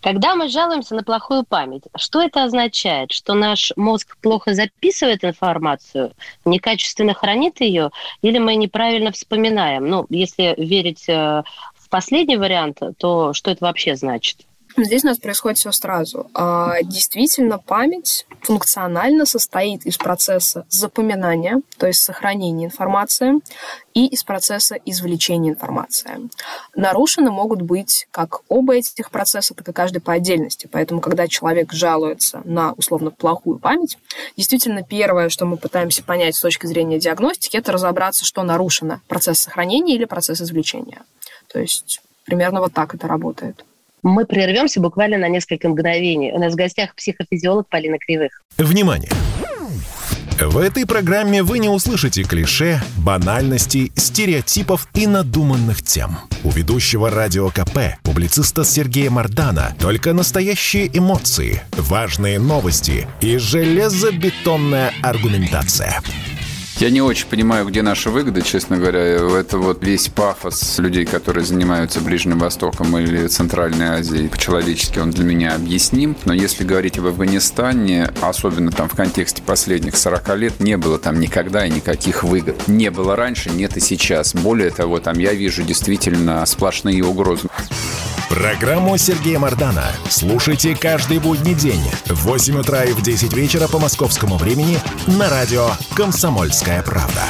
Когда 0.01 0.37
мы 0.37 0.49
жалуемся 0.49 0.95
на 0.95 1.03
плохую 1.03 1.45
память, 1.45 1.83
что 1.97 2.23
это 2.23 2.45
означает? 2.45 3.11
Что 3.11 3.35
наш 3.35 3.73
мозг 3.77 4.17
плохо 4.23 4.55
записывает 4.55 5.25
информацию, 5.25 6.13
некачественно 6.45 7.15
хранит 7.15 7.61
ее, 7.61 7.91
или 8.23 8.39
мы 8.39 8.55
неправильно 8.55 9.11
вспоминаем? 9.11 9.89
Ну, 9.89 10.07
если 10.09 10.55
верить 10.57 11.09
э, 11.09 11.43
в 11.75 11.89
последний 11.89 12.37
вариант, 12.37 12.81
то 12.99 13.33
что 13.33 13.51
это 13.51 13.65
вообще 13.65 13.97
значит? 13.97 14.48
Здесь 14.85 15.03
у 15.03 15.09
нас 15.09 15.19
происходит 15.19 15.59
все 15.59 15.73
сразу. 15.73 16.31
А, 16.35 16.83
действительно, 16.83 17.59
память 17.59 18.27
функционально 18.43 19.27
состоит 19.27 19.85
из 19.87 19.97
процесса 19.97 20.67
запоминания, 20.69 21.61
то 21.79 21.89
есть 21.89 22.01
сохранения 22.01 22.67
информации, 22.67 23.41
и 23.95 24.07
из 24.07 24.23
процесса 24.23 24.77
извлечения 24.85 25.51
информации. 25.51 26.31
Нарушены 26.77 27.33
могут 27.33 27.63
быть 27.63 28.07
как 28.13 28.43
оба 28.49 28.77
этих 28.77 29.11
процесса, 29.11 29.55
так 29.55 29.69
и 29.69 29.73
каждый 29.73 30.01
по 30.01 30.13
отдельности. 30.13 30.69
Поэтому, 30.71 31.01
когда 31.01 31.27
человек 31.27 31.73
жалуется 31.73 32.41
на 32.45 32.73
условно 32.75 33.11
плохую 33.11 33.59
память, 33.59 33.99
действительно 34.37 34.85
первое, 34.85 35.29
что 35.29 35.45
мы 35.45 35.57
пытаемся 35.57 36.05
понять 36.05 36.37
с 36.37 36.41
точки 36.41 36.67
зрения 36.67 37.01
диагностики, 37.01 37.57
это 37.57 37.73
разобраться, 37.73 38.25
что 38.25 38.45
нарушено, 38.45 39.01
процесс 39.09 39.41
сохранения 39.41 39.97
или 39.97 40.05
процесс 40.05 40.41
извлечения. 40.41 41.03
То 41.49 41.59
есть 41.59 42.01
примерно 42.25 42.61
вот 42.61 42.73
так 42.73 42.95
это 42.95 43.09
работает. 43.09 43.65
Мы 44.03 44.27
прервемся 44.27 44.81
буквально 44.81 45.19
на 45.19 45.29
несколько 45.29 45.69
мгновений. 45.69 46.33
У 46.33 46.39
нас 46.39 46.53
в 46.53 46.57
гостях 46.57 46.95
психофизиолог 46.95 47.69
Полина 47.69 47.99
Кривых. 47.99 48.43
Внимание! 48.57 49.11
В 50.41 50.59
этой 50.59 50.87
программе 50.87 51.43
вы 51.43 51.59
не 51.59 51.69
услышите 51.69 52.23
клише, 52.23 52.81
банальностей, 52.97 53.91
стереотипов 53.97 54.89
и 54.95 55.09
надуманных 55.09 55.83
тем. 55.83 56.17
У 56.45 56.51
ведущего 56.51 57.11
радио 57.11 57.49
КП, 57.49 57.99
публициста 58.05 58.65
Сергея 58.65 59.11
Мардана, 59.11 59.75
только 59.81 60.13
настоящие 60.13 60.97
эмоции, 60.97 61.61
важные 61.73 62.39
новости 62.39 63.09
и 63.21 63.37
железобетонная 63.37 64.93
аргументация. 65.03 66.01
Я 66.79 66.91
не 66.91 67.03
очень 67.03 67.27
понимаю, 67.27 67.67
где 67.67 67.83
наша 67.83 68.09
выгода, 68.09 68.41
честно 68.41 68.77
говоря. 68.77 69.01
Это 69.01 69.59
вот 69.59 69.85
весь 69.85 70.07
пафос 70.07 70.79
людей, 70.79 71.05
которые 71.05 71.45
занимаются 71.45 72.01
Ближним 72.01 72.39
Востоком 72.39 72.97
или 72.97 73.27
Центральной 73.27 73.99
Азией. 73.99 74.29
По-человечески 74.29 75.01
он 75.01 75.11
для 75.11 75.25
меня 75.25 75.57
объясним. 75.57 76.17
Но 76.25 76.33
если 76.33 76.63
говорить 76.63 76.97
об 76.97 77.07
Афганистане, 77.07 78.09
особенно 78.21 78.71
там 78.71 78.89
в 78.89 78.95
контексте 78.95 79.43
последних 79.43 79.97
40 79.97 80.37
лет, 80.37 80.61
не 80.61 80.77
было 80.77 81.01
там 81.01 81.19
никогда 81.19 81.67
и 81.67 81.71
никаких 81.71 82.23
выгод. 82.23 82.69
Не 82.69 82.93
было 82.93 83.17
раньше, 83.17 83.51
нет 83.51 83.77
и 83.77 83.81
сейчас. 83.81 84.33
Более 84.33 84.71
того, 84.71 85.01
там 85.01 85.19
я 85.19 85.35
вижу 85.35 85.65
действительно 85.65 86.47
сплошные 86.47 87.03
угрозы. 87.03 87.49
Программу 88.29 88.99
Сергея 88.99 89.39
Мардана 89.39 89.87
слушайте 90.09 90.77
каждый 90.77 91.19
будний 91.19 91.55
день 91.55 91.83
в 92.07 92.27
8 92.27 92.59
утра 92.59 92.85
и 92.85 92.93
в 92.93 93.03
10 93.03 93.33
вечера 93.33 93.69
по 93.69 93.79
московскому 93.79 94.37
времени 94.37 94.79
на 95.07 95.31
радио 95.31 95.71
«Комсомольская 95.97 96.83
правда». 96.83 97.23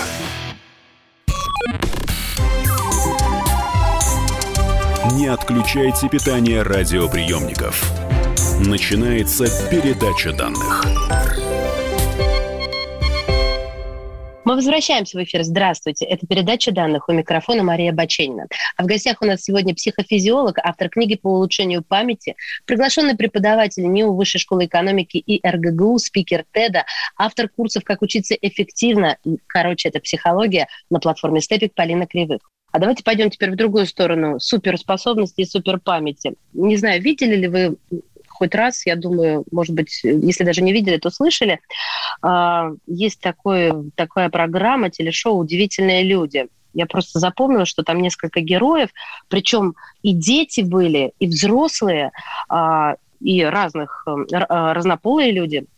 Не 5.12 5.28
отключайте 5.28 6.08
питание 6.08 6.62
радиоприемников. 6.62 7.80
Начинается 8.60 9.46
передача 9.70 10.32
данных. 10.32 10.84
Мы 14.48 14.54
возвращаемся 14.54 15.18
в 15.18 15.22
эфир. 15.22 15.42
Здравствуйте. 15.42 16.06
Это 16.06 16.26
передача 16.26 16.72
данных. 16.72 17.10
У 17.10 17.12
микрофона 17.12 17.62
Мария 17.62 17.92
Баченина. 17.92 18.46
А 18.78 18.82
в 18.82 18.86
гостях 18.86 19.18
у 19.20 19.26
нас 19.26 19.42
сегодня 19.42 19.74
психофизиолог, 19.74 20.56
автор 20.62 20.88
книги 20.88 21.16
по 21.16 21.28
улучшению 21.28 21.82
памяти, 21.82 22.34
приглашенный 22.64 23.14
преподаватель 23.14 23.84
НИУ 23.84 24.14
Высшей 24.14 24.40
школы 24.40 24.64
экономики 24.64 25.18
и 25.18 25.46
РГГУ, 25.46 25.98
спикер 25.98 26.46
ТЭДа, 26.50 26.86
автор 27.18 27.50
курсов 27.50 27.84
«Как 27.84 28.00
учиться 28.00 28.34
эффективно». 28.40 29.18
Короче, 29.48 29.90
это 29.90 30.00
психология 30.00 30.68
на 30.88 30.98
платформе 30.98 31.42
Степик 31.42 31.74
Полина 31.74 32.06
Кривых. 32.06 32.40
А 32.72 32.78
давайте 32.78 33.04
пойдем 33.04 33.28
теперь 33.28 33.50
в 33.50 33.56
другую 33.56 33.84
сторону 33.84 34.40
суперспособности 34.40 35.42
и 35.42 35.44
суперпамяти. 35.44 36.36
Не 36.54 36.78
знаю, 36.78 37.02
видели 37.02 37.36
ли 37.36 37.48
вы 37.48 37.76
хоть 38.38 38.54
раз, 38.54 38.86
я 38.86 38.94
думаю, 38.94 39.44
может 39.50 39.74
быть, 39.74 40.00
если 40.04 40.44
даже 40.44 40.62
не 40.62 40.72
видели, 40.72 40.96
то 40.96 41.10
слышали. 41.10 41.60
А, 42.22 42.70
есть 42.86 43.20
такое, 43.20 43.84
такая 43.96 44.28
программа, 44.28 44.90
телешоу 44.90 45.38
«Удивительные 45.38 46.04
люди». 46.04 46.46
Я 46.72 46.86
просто 46.86 47.18
запомнила, 47.18 47.64
что 47.64 47.82
там 47.82 48.00
несколько 48.00 48.40
героев, 48.40 48.90
причем 49.28 49.74
и 50.02 50.12
дети 50.12 50.60
были, 50.60 51.12
и 51.18 51.26
взрослые, 51.26 52.12
а, 52.48 52.94
и 53.20 53.42
разных, 53.42 54.06
а, 54.06 54.72
разнополые 54.72 55.32
люди– 55.32 55.64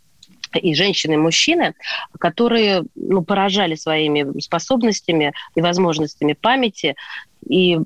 и 0.52 0.74
женщины, 0.74 1.12
и 1.12 1.16
мужчины, 1.16 1.74
которые 2.18 2.82
ну, 2.96 3.22
поражали 3.22 3.76
своими 3.76 4.40
способностями 4.40 5.32
и 5.54 5.60
возможностями 5.60 6.32
памяти. 6.32 6.96
И 7.48 7.78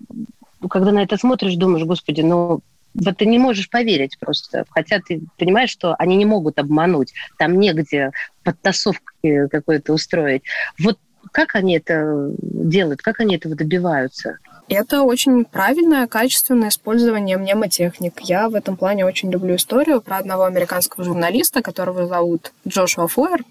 когда 0.71 0.93
на 0.93 1.03
это 1.03 1.19
смотришь, 1.19 1.57
думаешь, 1.57 1.85
господи, 1.85 2.23
ну 2.23 2.63
вот 2.95 3.19
ты 3.19 3.27
не 3.27 3.39
можешь 3.39 3.69
поверить 3.69 4.19
просто. 4.19 4.65
Хотя 4.71 5.01
ты 5.01 5.23
понимаешь, 5.37 5.71
что 5.71 5.95
они 5.99 6.17
не 6.17 6.25
могут 6.25 6.59
обмануть. 6.59 7.13
Там 7.39 7.59
негде 7.59 8.13
подтасовки 8.43 9.49
какой-то 9.49 9.93
устроить. 9.93 10.43
Вот 10.79 10.99
как 11.33 11.55
они 11.55 11.77
это 11.77 12.31
делают, 12.41 13.03
как 13.03 13.21
они 13.21 13.37
этого 13.37 13.55
добиваются? 13.55 14.39
Это 14.69 15.03
очень 15.03 15.45
правильное, 15.45 16.07
качественное 16.07 16.71
использование 16.71 17.37
мнемотехник. 17.37 18.21
Я 18.21 18.49
в 18.49 18.55
этом 18.55 18.77
плане 18.77 19.05
очень 19.05 19.31
люблю 19.31 19.57
историю 19.57 20.01
про 20.01 20.17
одного 20.17 20.45
американского 20.45 21.05
журналиста, 21.05 21.61
которого 21.61 22.07
зовут 22.07 22.53
Джошуа 22.67 23.07
Фойер. 23.07 23.45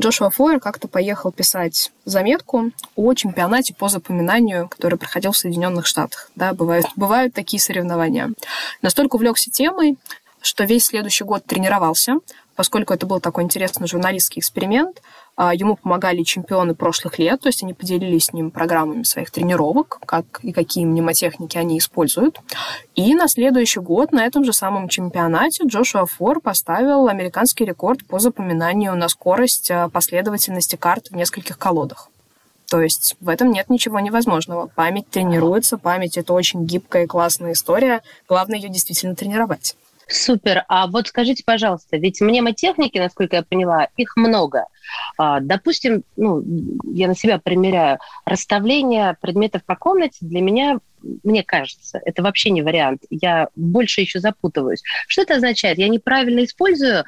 Джошуа 0.00 0.30
Фойер 0.30 0.58
как-то 0.60 0.88
поехал 0.88 1.30
писать 1.30 1.92
заметку 2.06 2.70
о 2.94 3.14
чемпионате 3.14 3.74
по 3.74 3.88
запоминанию, 3.88 4.68
который 4.68 4.98
проходил 4.98 5.32
в 5.32 5.36
Соединенных 5.36 5.86
Штатах. 5.86 6.30
Да, 6.34 6.54
бывают, 6.54 6.86
бывают 6.96 7.34
такие 7.34 7.60
соревнования. 7.60 8.32
Настолько 8.80 9.16
увлекся 9.16 9.50
темой, 9.50 9.96
что 10.40 10.64
весь 10.64 10.86
следующий 10.86 11.24
год 11.24 11.44
тренировался, 11.44 12.14
поскольку 12.54 12.94
это 12.94 13.04
был 13.04 13.20
такой 13.20 13.44
интересный 13.44 13.86
журналистский 13.88 14.40
эксперимент– 14.40 15.02
ему 15.38 15.76
помогали 15.76 16.22
чемпионы 16.22 16.74
прошлых 16.74 17.18
лет, 17.18 17.40
то 17.40 17.48
есть 17.48 17.62
они 17.62 17.74
поделились 17.74 18.26
с 18.26 18.32
ним 18.32 18.50
программами 18.50 19.02
своих 19.02 19.30
тренировок, 19.30 20.00
как 20.06 20.40
и 20.42 20.52
какие 20.52 20.86
мнемотехники 20.86 21.58
они 21.58 21.78
используют. 21.78 22.40
И 22.94 23.14
на 23.14 23.28
следующий 23.28 23.80
год 23.80 24.12
на 24.12 24.24
этом 24.24 24.44
же 24.44 24.52
самом 24.52 24.88
чемпионате 24.88 25.64
Джошуа 25.66 26.06
Фор 26.06 26.40
поставил 26.40 27.08
американский 27.08 27.64
рекорд 27.64 28.06
по 28.06 28.18
запоминанию 28.18 28.96
на 28.96 29.08
скорость 29.08 29.70
а, 29.70 29.88
последовательности 29.88 30.76
карт 30.76 31.08
в 31.10 31.16
нескольких 31.16 31.58
колодах. 31.58 32.10
То 32.68 32.80
есть 32.80 33.16
в 33.20 33.28
этом 33.28 33.52
нет 33.52 33.70
ничего 33.70 34.00
невозможного. 34.00 34.68
Память 34.74 35.08
тренируется, 35.08 35.78
память— 35.78 36.16
это 36.18 36.32
очень 36.32 36.64
гибкая 36.64 37.04
и 37.04 37.06
классная 37.06 37.52
история. 37.52 38.02
Главное 38.28 38.58
ее 38.58 38.68
действительно 38.68 39.14
тренировать. 39.14 39.76
Супер. 40.08 40.64
А 40.68 40.86
вот 40.86 41.08
скажите, 41.08 41.42
пожалуйста, 41.44 41.96
ведь 41.96 42.20
мнемотехники, 42.20 42.98
насколько 42.98 43.36
я 43.36 43.42
поняла, 43.42 43.88
их 43.96 44.16
много. 44.16 44.66
А, 45.18 45.40
допустим, 45.40 46.04
ну, 46.16 46.44
я 46.84 47.08
на 47.08 47.16
себя 47.16 47.38
примеряю, 47.38 47.98
расставление 48.24 49.16
предметов 49.20 49.64
по 49.64 49.74
комнате 49.74 50.18
для 50.20 50.40
меня, 50.40 50.78
мне 51.24 51.42
кажется, 51.42 52.00
это 52.04 52.22
вообще 52.22 52.50
не 52.50 52.62
вариант. 52.62 53.02
Я 53.10 53.48
больше 53.56 54.00
еще 54.00 54.20
запутываюсь. 54.20 54.82
Что 55.08 55.22
это 55.22 55.34
означает? 55.34 55.78
Я 55.78 55.88
неправильно 55.88 56.44
использую 56.44 57.04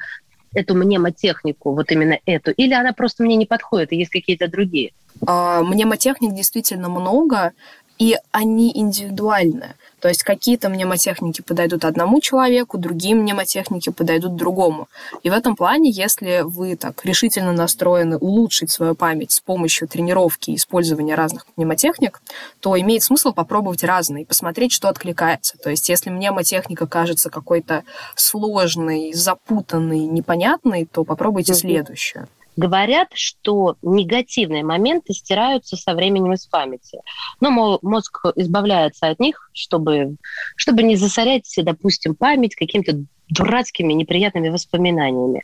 эту 0.53 0.75
мнемотехнику, 0.75 1.73
вот 1.73 1.91
именно 1.91 2.19
эту, 2.25 2.51
или 2.51 2.73
она 2.73 2.91
просто 2.91 3.23
мне 3.23 3.35
не 3.35 3.45
подходит, 3.45 3.93
и 3.93 3.97
есть 3.97 4.11
какие-то 4.11 4.47
другие? 4.47 4.91
А, 5.25 5.61
мнемотехник 5.61 6.33
действительно 6.33 6.89
много, 6.89 7.53
и 7.99 8.15
они 8.31 8.71
индивидуальны. 8.73 9.75
То 9.99 10.07
есть 10.07 10.23
какие-то 10.23 10.69
мнемотехники 10.69 11.41
подойдут 11.41 11.83
одному 11.83 12.21
человеку, 12.21 12.77
другие 12.77 13.15
мнемотехники 13.15 13.89
подойдут 13.89 14.37
другому. 14.37 14.87
И 15.23 15.29
в 15.29 15.33
этом 15.33 15.57
плане, 15.57 15.89
если 15.89 16.41
вы 16.43 16.77
так 16.77 17.03
решительно 17.03 17.51
настроены 17.51 18.17
улучшить 18.17 18.71
свою 18.71 18.95
память 18.95 19.33
с 19.33 19.41
помощью 19.41 19.89
тренировки 19.89 20.51
и 20.51 20.55
использования 20.55 21.15
разных 21.15 21.45
мнемотехник, 21.57 22.21
то 22.61 22.79
имеет 22.79 23.03
смысл 23.03 23.33
попробовать 23.33 23.83
разные, 23.83 24.25
посмотреть, 24.25 24.71
что 24.71 24.87
откликается. 24.87 25.57
То 25.57 25.69
есть 25.69 25.89
если 25.89 26.09
мнемотехника 26.09 26.87
кажется 26.87 27.29
какой-то 27.29 27.83
сложной, 28.15 29.11
запутанной, 29.13 30.05
непонятной, 30.05 30.85
то 30.85 31.03
попробуйте 31.03 31.53
следующую. 31.53 32.29
Говорят, 32.55 33.09
что 33.13 33.77
негативные 33.81 34.63
моменты 34.63 35.13
стираются 35.13 35.77
со 35.77 35.93
временем 35.93 36.33
из 36.33 36.45
памяти. 36.45 36.99
Но 37.39 37.51
мол, 37.51 37.79
мозг 37.81 38.25
избавляется 38.35 39.07
от 39.07 39.19
них, 39.19 39.49
чтобы, 39.53 40.15
чтобы 40.55 40.83
не 40.83 40.95
засорять, 40.95 41.51
допустим, 41.57 42.15
память 42.15 42.55
какими-то 42.55 43.03
дурацкими, 43.29 43.93
неприятными 43.93 44.49
воспоминаниями. 44.49 45.43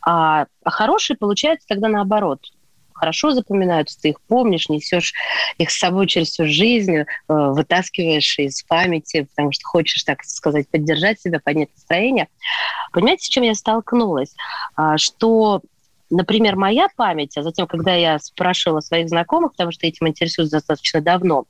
А, 0.00 0.46
а 0.62 0.70
хорошие 0.70 1.16
получается 1.16 1.66
тогда 1.68 1.88
наоборот 1.88 2.40
хорошо 2.94 3.32
запоминаются, 3.32 4.00
ты 4.00 4.10
их 4.10 4.20
помнишь, 4.22 4.68
несешь 4.68 5.12
их 5.58 5.70
с 5.70 5.78
собой 5.78 6.06
через 6.06 6.28
всю 6.28 6.46
жизнь, 6.46 6.96
э, 6.96 7.04
вытаскиваешь 7.28 8.38
из 8.38 8.62
памяти, 8.62 9.26
потому 9.30 9.52
что 9.52 9.66
хочешь, 9.66 10.04
так 10.04 10.24
сказать, 10.24 10.68
поддержать 10.68 11.20
себя, 11.20 11.40
поднять 11.42 11.70
настроение. 11.74 12.28
Понимаете, 12.92 13.26
с 13.26 13.28
чем 13.28 13.42
я 13.42 13.54
столкнулась? 13.54 14.34
А, 14.76 14.96
что 14.96 15.60
Например, 16.14 16.54
моя 16.56 16.88
память, 16.96 17.36
а 17.36 17.42
затем, 17.42 17.66
когда 17.66 17.94
я 17.94 18.18
спрашивала 18.18 18.80
своих 18.80 19.08
знакомых, 19.08 19.52
потому 19.52 19.72
что 19.72 19.86
этим 19.86 20.06
интересуюсь 20.06 20.50
достаточно 20.50 21.00
давно, 21.00 21.44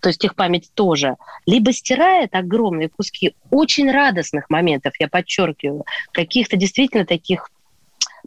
то 0.00 0.08
есть 0.08 0.24
их 0.24 0.36
память 0.36 0.70
тоже, 0.74 1.16
либо 1.46 1.72
стирает 1.72 2.34
огромные 2.34 2.88
куски 2.88 3.34
очень 3.50 3.90
радостных 3.90 4.48
моментов, 4.48 4.94
я 5.00 5.08
подчеркиваю, 5.08 5.84
каких-то 6.12 6.56
действительно 6.56 7.04
таких 7.04 7.50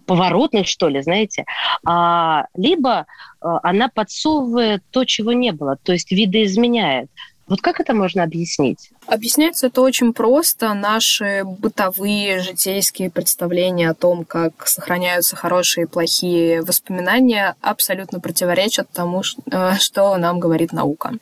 поворотных, 0.06 0.68
что 0.68 0.90
ли, 0.90 1.02
знаете, 1.02 1.46
а, 1.86 2.48
либо 2.56 3.06
а, 3.40 3.60
она 3.64 3.88
подсовывает 3.88 4.84
то, 4.92 5.06
чего 5.06 5.32
не 5.32 5.52
было, 5.52 5.78
то 5.82 5.94
есть 5.94 6.12
видоизменяет. 6.12 7.10
Вот 7.50 7.62
как 7.62 7.80
это 7.80 7.96
можно 7.96 8.22
объяснить? 8.24 8.92
Объясняется 9.08 9.68
это 9.68 9.82
очень 9.82 10.14
просто. 10.14 10.74
Наши 10.76 11.44
бытовые, 11.44 12.42
житейские 12.42 13.10
представления 13.10 13.90
о 13.90 13.96
том, 13.96 14.24
как 14.24 14.68
сохраняются 14.68 15.36
хорошие 15.36 15.86
и 15.86 15.88
плохие 15.88 16.62
воспоминания, 16.62 17.56
абсолютно 17.62 18.20
противоречат 18.20 18.88
тому, 18.94 19.24
э, 19.52 19.74
что 19.80 20.16
нам 20.18 20.40
говорит 20.40 20.74
наука. 20.74 21.14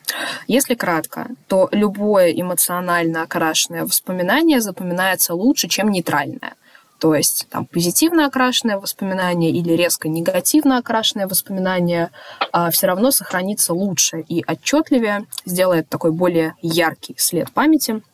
Если 0.48 0.76
кратко, 0.76 1.28
то 1.48 1.70
любое 1.72 2.32
эмоционально 2.32 3.24
окрашенное 3.24 3.86
воспоминание 3.86 4.60
запоминается 4.60 5.34
лучше, 5.34 5.70
чем 5.70 5.90
нейтральное– 5.90 6.56
то 7.00 7.16
есть 7.16 7.48
там 7.50 7.66
позитивно 7.66 8.26
окрашенное 8.26 8.78
воспоминание 8.78 9.52
или 9.52 9.74
резко 9.74 10.10
негативно 10.10 10.78
окрашенное 10.78 11.28
воспоминание 11.28 12.12
а, 12.52 12.72
все 12.72 12.88
равно 12.88 13.12
сохранится 13.12 13.74
лучше 13.74 14.22
и 14.22 14.44
отчетливее, 14.46 15.26
сделает 15.46 15.90
такой 15.90 16.12
более 16.12 16.56
яркий 16.62 17.16
след 17.18 17.52
памяти– 17.52 18.02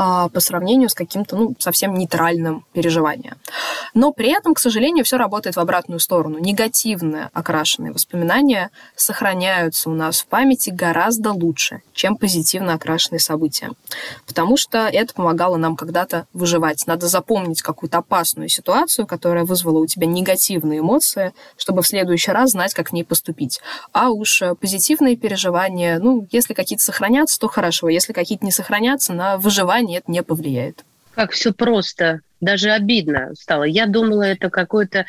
а, 0.00 0.28
по 0.28 0.38
сравнению 0.38 0.88
с 0.88 0.94
каким-то 0.94 1.36
ну, 1.36 1.56
совсем 1.58 1.94
нейтральным 1.94 2.64
переживанием. 2.72 3.34
Но 3.94 4.12
при 4.12 4.30
этом, 4.30 4.54
к 4.54 4.60
сожалению, 4.60 5.04
все 5.04 5.16
работает 5.16 5.56
в 5.56 5.58
обратную 5.58 5.98
сторону. 5.98 6.38
Негативные 6.38 7.30
окрашенные 7.32 7.90
воспоминания 7.90 8.70
сохраняются 8.94 9.90
у 9.90 9.94
нас 9.94 10.20
в 10.20 10.26
памяти 10.26 10.70
гораздо 10.70 11.32
лучше, 11.32 11.82
чем 11.94 12.16
позитивно 12.16 12.74
окрашенные 12.74 13.18
события. 13.18 13.72
Потому 14.24 14.56
что 14.56 14.86
это 14.86 15.12
помогало 15.12 15.56
нам 15.56 15.74
когда-то 15.74 16.28
выживать. 16.32 16.86
Надо 16.86 17.08
запомнить 17.08 17.60
какую-то 17.60 17.98
опасную 17.98 18.48
ситуацию, 18.48 19.04
которая 19.04 19.44
вызвала 19.44 19.80
у 19.80 19.86
тебя 19.86 20.06
негативные 20.06 20.78
эмоции, 20.78 21.32
чтобы 21.56 21.82
в 21.82 21.88
следующий 21.88 22.30
раз 22.30 22.50
знать, 22.50 22.72
как 22.72 22.90
в 22.90 22.92
ней 22.92 23.02
поступить. 23.02 23.60
А 23.92 24.10
уж 24.10 24.44
позитивные 24.60 25.16
переживания, 25.16 25.98
ну, 25.98 26.24
если 26.30 26.54
какие-то 26.54 26.84
сохранятся, 26.84 27.40
то 27.40 27.48
хорошо. 27.48 27.88
Если 27.88 28.12
какие-то 28.12 28.44
не 28.44 28.52
сохранятся, 28.52 29.12
на 29.12 29.38
выживание 29.38 29.87
нет, 29.88 30.06
не 30.06 30.22
повлияет. 30.22 30.84
Как 31.14 31.32
все 31.32 31.52
просто, 31.52 32.20
даже 32.40 32.70
обидно 32.70 33.34
стало. 33.34 33.64
Я 33.64 33.86
думала, 33.86 34.22
это 34.22 34.50
какое-то 34.50 35.06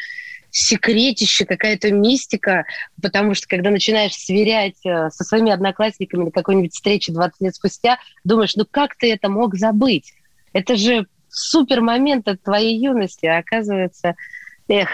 секретище, 0.51 1.45
какая-то 1.45 1.91
мистика, 1.91 2.65
потому 3.01 3.35
что 3.35 3.47
когда 3.47 3.69
начинаешь 3.69 4.13
сверять 4.13 4.83
э, 4.83 5.09
со 5.11 5.23
своими 5.23 5.51
одноклассниками 5.51 6.23
на 6.25 6.31
какой-нибудь 6.31 6.73
встрече 6.73 7.11
20 7.11 7.41
лет 7.41 7.55
спустя, 7.55 7.99
думаешь, 8.23 8.55
ну 8.55 8.65
как 8.69 8.95
ты 8.95 9.13
это 9.13 9.29
мог 9.29 9.55
забыть? 9.55 10.13
Это 10.53 10.75
же 10.75 11.05
супер 11.29 11.81
момент 11.81 12.27
от 12.27 12.41
твоей 12.41 12.79
юности, 12.79 13.27
а 13.27 13.37
оказывается, 13.37 14.15
эх, 14.69 14.89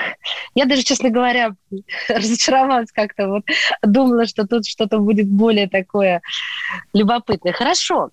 я 0.56 0.66
даже, 0.66 0.84
честно 0.84 1.10
говоря, 1.10 1.56
разочаровалась 2.10 2.92
как-то, 2.92 3.28
вот 3.28 3.44
думала, 3.82 4.26
что 4.26 4.46
тут 4.46 4.66
что-то 4.66 4.98
будет 4.98 5.28
более 5.28 5.70
такое 5.70 6.22
любопытное. 6.94 7.54
Хорошо, 7.54 8.10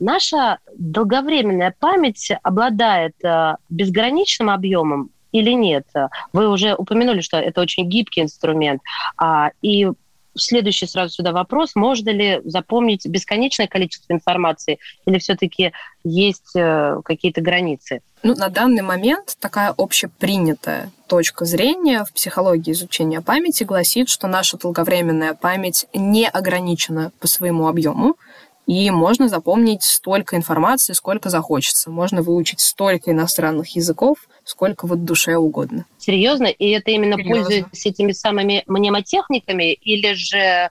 Наша 0.00 0.58
долговременная 0.76 1.74
память 1.78 2.30
обладает 2.42 3.14
э, 3.24 3.54
безграничным 3.68 4.50
объемом 4.50 5.10
или 5.32 5.50
нет? 5.50 5.86
Вы 6.32 6.48
уже 6.48 6.74
упомянули, 6.74 7.20
что 7.20 7.36
это 7.36 7.60
очень 7.60 7.88
гибкий 7.88 8.22
инструмент. 8.22 8.80
А, 9.16 9.50
и 9.60 9.88
следующий 10.38 10.86
сразу 10.86 11.14
сюда 11.14 11.32
вопрос. 11.32 11.74
Можно 11.74 12.10
ли 12.10 12.40
запомнить 12.44 13.06
бесконечное 13.06 13.66
количество 13.66 14.12
информации 14.12 14.78
или 15.06 15.18
все-таки 15.18 15.72
есть 16.04 16.54
э, 16.56 17.00
какие-то 17.04 17.40
границы? 17.40 18.00
Ну, 18.22 18.34
на 18.34 18.48
данный 18.48 18.82
момент 18.82 19.36
такая 19.38 19.74
общепринятая 19.76 20.90
точка 21.06 21.44
зрения 21.44 22.04
в 22.04 22.12
психологии 22.12 22.72
изучения 22.72 23.20
памяти 23.20 23.64
гласит, 23.64 24.08
что 24.08 24.26
наша 24.26 24.58
долговременная 24.58 25.34
память 25.34 25.86
не 25.94 26.28
ограничена 26.28 27.12
по 27.20 27.28
своему 27.28 27.68
объему, 27.68 28.16
и 28.68 28.90
можно 28.90 29.30
запомнить 29.30 29.82
столько 29.82 30.36
информации, 30.36 30.92
сколько 30.92 31.30
захочется. 31.30 31.90
Можно 31.90 32.20
выучить 32.20 32.60
столько 32.60 33.10
иностранных 33.10 33.74
языков, 33.74 34.18
сколько 34.44 34.86
вот 34.86 35.06
душе 35.06 35.36
угодно. 35.36 35.86
Серьезно? 35.96 36.48
И 36.48 36.68
это 36.72 36.90
именно 36.90 37.16
Серьезно. 37.16 37.44
пользуясь 37.44 37.86
этими 37.86 38.12
самыми 38.12 38.64
мнемотехниками 38.66 39.72
или 39.72 40.12
же 40.12 40.68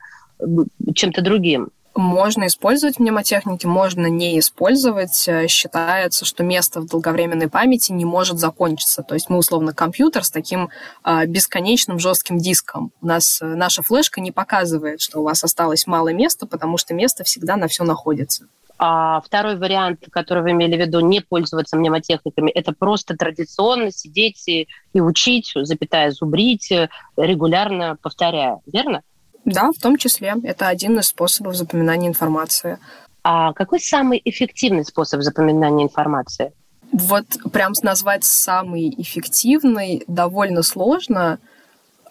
чем-то 0.93 1.23
другим? 1.23 1.69
Можно 1.97 2.45
использовать 2.45 2.99
мнемотехники, 2.99 3.65
можно 3.65 4.05
не 4.05 4.37
использовать. 4.37 5.27
Э, 5.27 5.47
считается, 5.47 6.25
что 6.25 6.43
место 6.43 6.79
в 6.79 6.85
долговременной 6.85 7.49
памяти 7.49 7.91
не 7.91 8.05
может 8.05 8.37
закончиться. 8.37 9.01
То 9.01 9.15
есть 9.15 9.31
мы, 9.31 9.39
условно, 9.39 9.73
компьютер 9.73 10.23
с 10.23 10.29
таким 10.29 10.69
э, 11.03 11.25
бесконечным 11.25 11.97
жестким 11.97 12.37
диском. 12.37 12.91
У 13.01 13.07
нас 13.07 13.41
э, 13.41 13.45
наша 13.45 13.81
флешка 13.81 14.21
не 14.21 14.31
показывает, 14.31 15.01
что 15.01 15.21
у 15.21 15.23
вас 15.23 15.43
осталось 15.43 15.87
мало 15.87 16.13
места, 16.13 16.45
потому 16.45 16.77
что 16.77 16.93
место 16.93 17.23
всегда 17.23 17.55
на 17.55 17.67
все 17.67 17.83
находится. 17.83 18.45
А 18.77 19.19
второй 19.21 19.57
вариант, 19.57 20.05
который 20.11 20.43
вы 20.43 20.51
имели 20.51 20.75
в 20.75 20.79
виду, 20.79 20.99
не 20.99 21.21
пользоваться 21.21 21.77
мнемотехниками, 21.77 22.51
это 22.51 22.73
просто 22.73 23.17
традиционно 23.17 23.91
сидеть 23.91 24.47
и, 24.47 24.67
и 24.93 25.01
учить, 25.01 25.51
запятая, 25.55 26.11
зубрить, 26.11 26.71
регулярно 27.17 27.97
повторяя, 27.99 28.59
верно? 28.71 29.01
Да, 29.47 29.71
в 29.71 29.81
том 29.81 29.97
числе. 29.97 30.35
Это 30.43 30.67
один 30.67 30.99
из 30.99 31.07
способов 31.07 31.55
запоминания 31.55 32.09
информации. 32.09 32.79
А 33.23 33.53
какой 33.53 33.79
самый 33.79 34.21
эффективный 34.23 34.83
способ 34.83 35.21
запоминания 35.21 35.85
информации? 35.85 36.51
Вот 36.91 37.25
прям 37.53 37.71
назвать 37.81 38.25
самый 38.25 38.93
эффективный 38.97 40.03
довольно 40.07 40.63
сложно. 40.63 41.39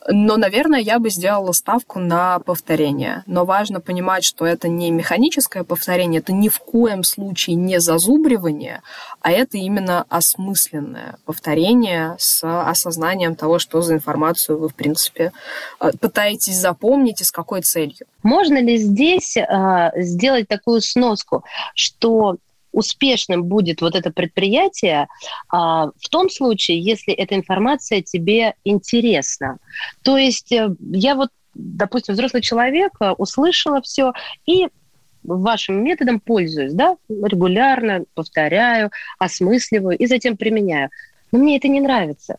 Но, 0.08 0.36
наверное, 0.36 0.80
я 0.80 0.98
бы 0.98 1.10
сделала 1.10 1.52
ставку 1.52 1.98
на 1.98 2.38
повторение. 2.40 3.24
Но 3.26 3.44
важно 3.44 3.80
понимать, 3.80 4.24
что 4.24 4.46
это 4.46 4.68
не 4.68 4.90
механическое 4.90 5.64
повторение, 5.64 6.20
это 6.20 6.32
ни 6.32 6.48
в 6.48 6.60
коем 6.60 7.02
случае 7.02 7.56
не 7.56 7.80
зазубривание, 7.80 8.82
а 9.20 9.32
это 9.32 9.56
именно 9.56 10.04
осмысленное 10.08 11.16
повторение 11.24 12.16
с 12.18 12.42
осознанием 12.44 13.34
того, 13.34 13.58
что 13.58 13.80
за 13.80 13.94
информацию 13.94 14.58
вы, 14.58 14.68
в 14.68 14.74
принципе, 14.74 15.32
э, 15.80 15.90
пытаетесь 16.00 16.56
запомнить 16.56 17.20
и 17.20 17.24
с 17.24 17.32
какой 17.32 17.62
целью. 17.62 18.06
Можно 18.22 18.60
ли 18.60 18.76
здесь 18.76 19.36
э, 19.36 19.90
сделать 19.96 20.48
такую 20.48 20.80
сноску, 20.80 21.44
что 21.74 22.36
успешным 22.76 23.44
будет 23.44 23.80
вот 23.80 23.96
это 23.96 24.10
предприятие 24.10 25.08
а, 25.48 25.86
в 25.86 26.08
том 26.10 26.28
случае, 26.28 26.78
если 26.78 27.14
эта 27.14 27.34
информация 27.34 28.02
тебе 28.02 28.54
интересна. 28.64 29.56
То 30.02 30.18
есть 30.18 30.52
э, 30.52 30.68
я 30.92 31.14
вот, 31.14 31.30
допустим, 31.54 32.14
взрослый 32.14 32.42
человек 32.42 32.92
э, 33.00 33.12
услышала 33.12 33.80
все 33.80 34.12
и 34.44 34.68
вашим 35.22 35.82
методом 35.82 36.20
пользуюсь, 36.20 36.74
да, 36.74 36.96
регулярно 37.08 38.04
повторяю, 38.14 38.90
осмысливаю 39.18 39.96
и 39.96 40.06
затем 40.06 40.36
применяю. 40.36 40.90
Но 41.32 41.38
мне 41.38 41.56
это 41.56 41.68
не 41.68 41.80
нравится. 41.80 42.36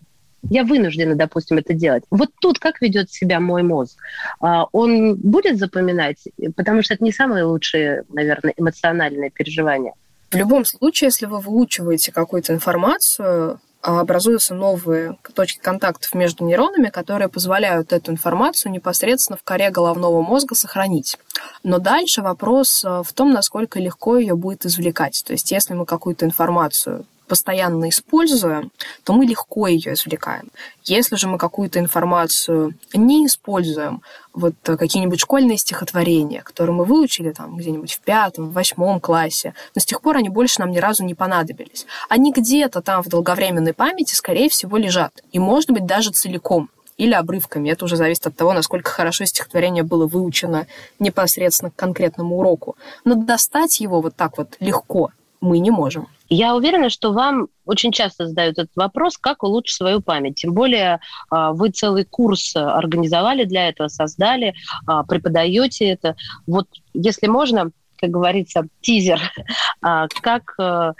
я 0.49 0.63
вынуждена, 0.63 1.15
допустим, 1.15 1.57
это 1.57 1.73
делать. 1.73 2.03
Вот 2.11 2.29
тут 2.39 2.59
как 2.59 2.79
ведет 2.79 3.11
себя 3.11 3.39
мой 3.39 3.63
мозг? 3.63 3.97
А, 4.39 4.65
он 4.71 5.15
будет 5.15 5.57
запоминать, 5.57 6.27
потому 6.55 6.83
что 6.83 6.93
это 6.93 7.03
не 7.03 7.11
самые 7.11 7.43
лучшие, 7.43 8.03
наверное, 8.09 8.53
эмоциональные 8.55 9.31
переживания. 9.31 9.93
В 10.31 10.35
любом 10.35 10.65
случае, 10.65 11.07
если 11.07 11.25
вы 11.25 11.39
выучиваете 11.39 12.11
какую-то 12.11 12.53
информацию, 12.53 13.59
а, 13.81 14.01
образуются 14.01 14.53
новые 14.53 15.17
точки 15.33 15.59
контактов 15.59 16.13
между 16.13 16.43
нейронами, 16.43 16.89
которые 16.89 17.29
позволяют 17.29 17.93
эту 17.93 18.11
информацию 18.11 18.71
непосредственно 18.71 19.37
в 19.37 19.43
коре 19.43 19.69
головного 19.69 20.21
мозга 20.21 20.55
сохранить. 20.55 21.17
Но 21.63 21.79
дальше 21.79 22.21
вопрос 22.21 22.83
а, 22.83 23.03
в 23.03 23.13
том, 23.13 23.31
насколько 23.31 23.79
легко 23.79 24.17
ее 24.17 24.35
будет 24.35 24.65
извлекать. 24.65 25.23
То 25.25 25.31
есть 25.31 25.49
если 25.51 25.73
мы 25.73 25.85
какую-то 25.85 26.25
информацию 26.25 27.05
постоянно 27.27 27.89
используем, 27.89 28.71
то 29.03 29.13
мы 29.13 29.25
легко 29.25 29.67
ее 29.67 29.93
извлекаем. 29.93 30.49
Если 30.83 31.15
же 31.15 31.27
мы 31.27 31.37
какую-то 31.37 31.79
информацию 31.79 32.73
не 32.93 33.25
используем, 33.25 34.01
вот 34.33 34.53
какие-нибудь 34.63 35.19
школьные 35.19 35.57
стихотворения, 35.57 36.41
которые 36.41 36.75
мы 36.75 36.85
выучили 36.85 37.31
там 37.31 37.57
где-нибудь 37.57 37.93
в 37.93 37.99
пятом, 38.01 38.49
в 38.49 38.53
восьмом 38.53 38.99
классе, 38.99 39.53
но 39.75 39.81
с 39.81 39.85
тех 39.85 40.01
пор 40.01 40.17
они 40.17 40.29
больше 40.29 40.59
нам 40.59 40.71
ни 40.71 40.77
разу 40.77 41.03
не 41.03 41.15
понадобились. 41.15 41.85
Они 42.09 42.31
где-то 42.31 42.81
там 42.81 43.03
в 43.03 43.07
долговременной 43.07 43.73
памяти, 43.73 44.13
скорее 44.13 44.49
всего, 44.49 44.77
лежат. 44.77 45.23
И, 45.31 45.39
может 45.39 45.71
быть, 45.71 45.85
даже 45.85 46.11
целиком 46.11 46.69
или 46.97 47.13
обрывками. 47.13 47.69
Это 47.69 47.85
уже 47.85 47.95
зависит 47.95 48.27
от 48.27 48.35
того, 48.35 48.53
насколько 48.53 48.89
хорошо 48.89 49.25
стихотворение 49.25 49.83
было 49.83 50.07
выучено 50.07 50.67
непосредственно 50.99 51.71
к 51.71 51.75
конкретному 51.75 52.37
уроку. 52.37 52.75
Но 53.05 53.15
достать 53.15 53.79
его 53.79 54.01
вот 54.01 54.15
так 54.15 54.37
вот 54.37 54.55
легко 54.59 55.11
мы 55.39 55.59
не 55.59 55.71
можем. 55.71 56.07
Я 56.29 56.55
уверена, 56.55 56.89
что 56.89 57.13
вам 57.13 57.47
очень 57.65 57.91
часто 57.91 58.27
задают 58.27 58.57
этот 58.57 58.75
вопрос, 58.75 59.17
как 59.17 59.43
улучшить 59.43 59.77
свою 59.77 60.01
память. 60.01 60.35
Тем 60.35 60.53
более 60.53 60.99
а, 61.29 61.53
вы 61.53 61.69
целый 61.69 62.05
курс 62.05 62.55
организовали 62.55 63.45
для 63.45 63.69
этого, 63.69 63.87
создали, 63.87 64.53
а, 64.85 65.03
преподаете 65.03 65.87
это. 65.87 66.15
Вот 66.45 66.67
если 66.93 67.27
можно, 67.27 67.71
как 67.97 68.09
говорится, 68.09 68.67
тизер, 68.81 69.21
а, 69.81 70.07
как 70.21 70.55
э, 70.59 70.93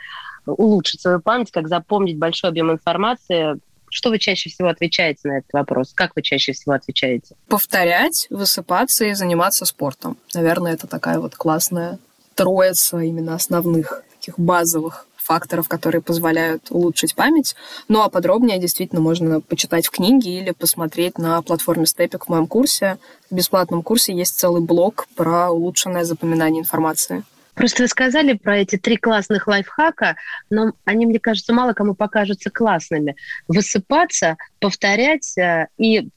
улучшить 0.45 1.01
свою 1.01 1.19
память, 1.19 1.51
как 1.51 1.67
запомнить 1.67 2.17
большой 2.17 2.49
объем 2.49 2.71
информации, 2.71 3.59
что 3.89 4.09
вы 4.09 4.19
чаще 4.19 4.49
всего 4.49 4.67
отвечаете 4.67 5.27
на 5.27 5.37
этот 5.39 5.53
вопрос? 5.53 5.93
Как 5.93 6.15
вы 6.15 6.21
чаще 6.21 6.51
всего 6.53 6.73
отвечаете? 6.73 7.35
Повторять, 7.47 8.27
высыпаться 8.29 9.05
и 9.05 9.13
заниматься 9.13 9.65
спортом. 9.65 10.17
Наверное, 10.33 10.73
это 10.73 10.87
такая 10.87 11.19
вот 11.19 11.35
классная 11.35 11.99
троица 12.35 12.99
именно 12.99 13.35
основных 13.35 14.03
таких 14.11 14.37
базовых 14.39 15.06
факторов, 15.27 15.67
которые 15.67 16.01
позволяют 16.01 16.67
улучшить 16.71 17.15
память. 17.15 17.55
Ну 17.87 18.01
а 18.01 18.09
подробнее 18.09 18.59
действительно 18.59 19.01
можно 19.01 19.41
почитать 19.41 19.87
в 19.87 19.91
книге 19.91 20.39
или 20.39 20.51
посмотреть 20.51 21.17
на 21.17 21.41
платформе 21.41 21.85
Степик 21.85 22.25
в 22.25 22.29
моем 22.29 22.47
курсе. 22.47 22.97
В 23.29 23.35
бесплатном 23.35 23.83
курсе 23.83 24.13
есть 24.13 24.39
целый 24.39 24.61
блок 24.61 25.07
про 25.15 25.51
улучшенное 25.51 26.05
запоминание 26.05 26.61
информации. 26.61 27.23
Просто 27.57 27.83
вы 27.83 27.87
сказали 27.87 28.33
про 28.33 28.59
эти 28.59 28.77
три 28.77 28.97
классных 28.97 29.47
лайфхака, 29.47 30.15
но 30.51 30.73
они, 30.85 31.07
мне 31.07 31.19
кажется, 31.19 31.53
мало 31.53 31.73
кому 31.73 31.95
покажутся 31.95 32.51
классными. 32.51 33.15
Высыпаться, 33.47 34.37
повторять 34.59 35.35
э, 35.39 35.67
и 35.79 36.07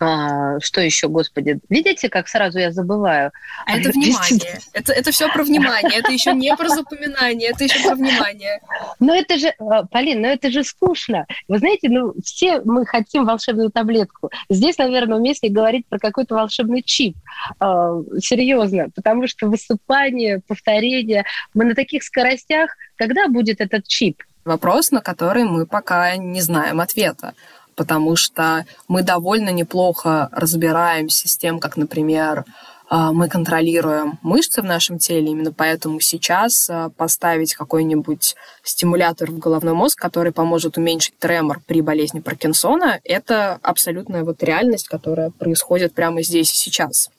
а, 0.00 0.60
что 0.60 0.80
еще, 0.80 1.08
господи? 1.08 1.58
Видите, 1.68 2.08
как 2.08 2.28
сразу 2.28 2.58
я 2.58 2.72
забываю? 2.72 3.32
А 3.66 3.78
это 3.78 3.90
внимание. 3.90 4.60
Это, 4.72 4.92
это 4.92 5.10
все 5.10 5.32
про 5.32 5.44
внимание. 5.44 5.98
Это 5.98 6.12
еще 6.12 6.32
не 6.34 6.54
про 6.56 6.68
запоминание, 6.68 7.50
это 7.50 7.64
еще 7.64 7.82
про 7.82 7.94
внимание. 7.94 8.60
Но 9.00 9.14
это 9.14 9.38
же, 9.38 9.54
а, 9.58 9.84
Полин, 9.84 10.22
но 10.22 10.28
это 10.28 10.50
же 10.50 10.64
скучно. 10.64 11.26
Вы 11.48 11.58
знаете, 11.58 11.88
ну, 11.88 12.14
все 12.24 12.60
мы 12.64 12.86
хотим 12.86 13.24
волшебную 13.24 13.70
таблетку. 13.70 14.30
Здесь, 14.50 14.78
наверное, 14.78 15.18
уместнее 15.18 15.52
говорить 15.52 15.86
про 15.86 15.98
какой-то 15.98 16.34
волшебный 16.34 16.82
чип. 16.82 17.16
А, 17.58 17.94
серьезно. 18.20 18.88
Потому 18.94 19.26
что 19.26 19.48
высыпание, 19.48 20.40
повторение. 20.46 21.24
Мы 21.54 21.64
на 21.64 21.74
таких 21.74 22.02
скоростях. 22.02 22.70
Когда 22.96 23.28
будет 23.28 23.60
этот 23.60 23.86
чип? 23.86 24.22
Вопрос, 24.44 24.90
на 24.90 25.00
который 25.00 25.44
мы 25.44 25.66
пока 25.66 26.16
не 26.16 26.40
знаем 26.40 26.80
ответа 26.80 27.34
потому 27.76 28.16
что 28.16 28.64
мы 28.88 29.02
довольно 29.02 29.50
неплохо 29.50 30.28
разбираемся 30.32 31.28
с 31.28 31.36
тем, 31.36 31.60
как, 31.60 31.76
например, 31.76 32.44
а, 32.88 33.12
мы 33.12 33.28
контролируем 33.28 34.18
мышцы 34.22 34.62
в 34.62 34.64
нашем 34.64 34.98
теле, 34.98 35.32
именно 35.32 35.52
поэтому 35.52 35.98
сейчас 36.00 36.70
а, 36.70 36.90
поставить 36.90 37.54
какой-нибудь 37.54 38.36
стимулятор 38.62 39.30
в 39.30 39.38
головной 39.38 39.74
мозг, 39.74 39.98
который 39.98 40.32
поможет 40.32 40.78
уменьшить 40.78 41.18
тремор 41.18 41.60
при 41.66 41.80
болезни 41.80 42.20
Паркинсона, 42.20 43.00
это 43.02 43.58
абсолютная 43.62 44.22
вот 44.22 44.42
реальность, 44.42 44.86
которая 44.86 45.30
происходит 45.30 45.94
прямо 45.94 46.22
здесь 46.22 46.52
и 46.52 46.56
сейчас. 46.56 47.10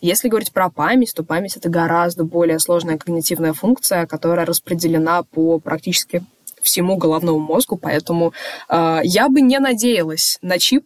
Если 0.00 0.28
говорить 0.28 0.52
про 0.52 0.70
память, 0.70 1.12
то 1.12 1.24
память— 1.24 1.56
это 1.56 1.68
гораздо 1.68 2.22
более 2.22 2.60
сложная 2.60 2.96
когнитивная 2.96 3.52
функция, 3.52 4.06
которая 4.06 4.46
распределена 4.46 5.24
по 5.24 5.58
практически 5.58 6.22
всему 6.66 6.96
головному 6.96 7.38
мозгу, 7.38 7.76
поэтому 7.76 8.32
э, 8.68 9.00
я 9.04 9.28
бы 9.28 9.40
не 9.40 9.58
надеялась 9.58 10.38
на 10.42 10.58
чип, 10.58 10.84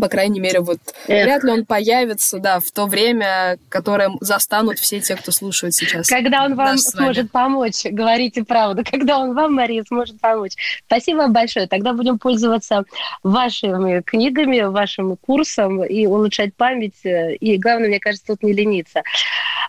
по 0.00 0.08
крайней 0.08 0.40
мере, 0.40 0.60
вот 0.60 0.78
Эх. 1.08 1.24
вряд 1.24 1.44
ли 1.44 1.52
он 1.52 1.64
появится, 1.64 2.38
да, 2.38 2.60
в 2.60 2.70
то 2.70 2.86
время, 2.86 3.58
которое 3.68 4.10
застанут 4.20 4.78
все 4.78 5.00
те, 5.00 5.16
кто 5.16 5.32
слушает 5.32 5.74
сейчас. 5.74 6.08
Когда 6.08 6.44
он 6.44 6.54
вам 6.54 6.78
сможет 6.78 7.30
помочь, 7.30 7.84
говорите 7.84 8.44
правду, 8.44 8.84
когда 8.88 9.18
он 9.18 9.34
вам, 9.34 9.54
Мария, 9.54 9.84
сможет 9.86 10.20
помочь. 10.20 10.52
Спасибо 10.86 11.18
вам 11.18 11.32
большое. 11.32 11.66
Тогда 11.66 11.92
будем 11.92 12.18
пользоваться 12.18 12.84
вашими 13.22 14.02
книгами, 14.02 14.60
вашим 14.62 15.16
курсом 15.16 15.82
и 15.84 16.06
улучшать 16.06 16.54
память. 16.54 17.00
И 17.04 17.56
главное, 17.56 17.88
мне 17.88 18.00
кажется, 18.00 18.26
тут 18.26 18.42
не 18.42 18.52
лениться. 18.52 19.02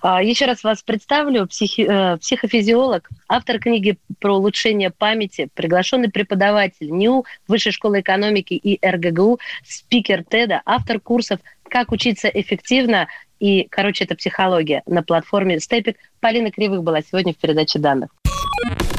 А, 0.02 0.22
Еще 0.22 0.46
раз 0.46 0.64
вас 0.64 0.82
представлю. 0.84 1.48
Психи, 1.48 1.86
э, 1.88 2.18
психофизиолог, 2.18 3.10
автор 3.28 3.60
книги 3.60 3.98
про 4.20 4.36
улучшение 4.36 4.90
памяти, 4.90 5.50
приглашенный 5.54 6.10
преподаватель 6.10 6.90
НИУ, 6.92 7.26
Высшей 7.48 7.72
школы 7.72 8.02
экономики 8.02 8.54
и 8.54 8.80
РГГУ, 8.86 9.40
спикер 9.66 10.24
ТЭДа, 10.24 10.62
автор 10.66 11.00
курсов 11.00 11.40
«Как 11.70 11.92
учиться 11.92 12.28
эффективно» 12.28 13.08
и, 13.40 13.68
короче, 13.70 14.06
это 14.06 14.16
психология 14.16 14.82
на 14.88 15.04
платформе 15.04 15.60
Степик. 15.60 15.98
Полина 16.20 16.52
Кривых 16.52 16.84
была 16.84 17.02
сегодня 17.02 17.34
в 17.34 17.38
передаче 17.38 17.80
данных. 17.80 18.10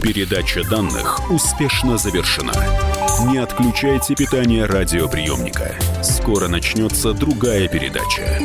Передача 0.03 0.63
данных 0.69 1.31
успешно 1.31 1.99
завершена. 1.99 2.53
Не 3.33 3.39
отключайте 3.39 4.15
питание 4.15 4.65
радиоприемника. 4.65 5.75
Скоро 6.03 6.47
начнется 6.47 7.13
другая 7.13 7.67
передача. 7.67 8.39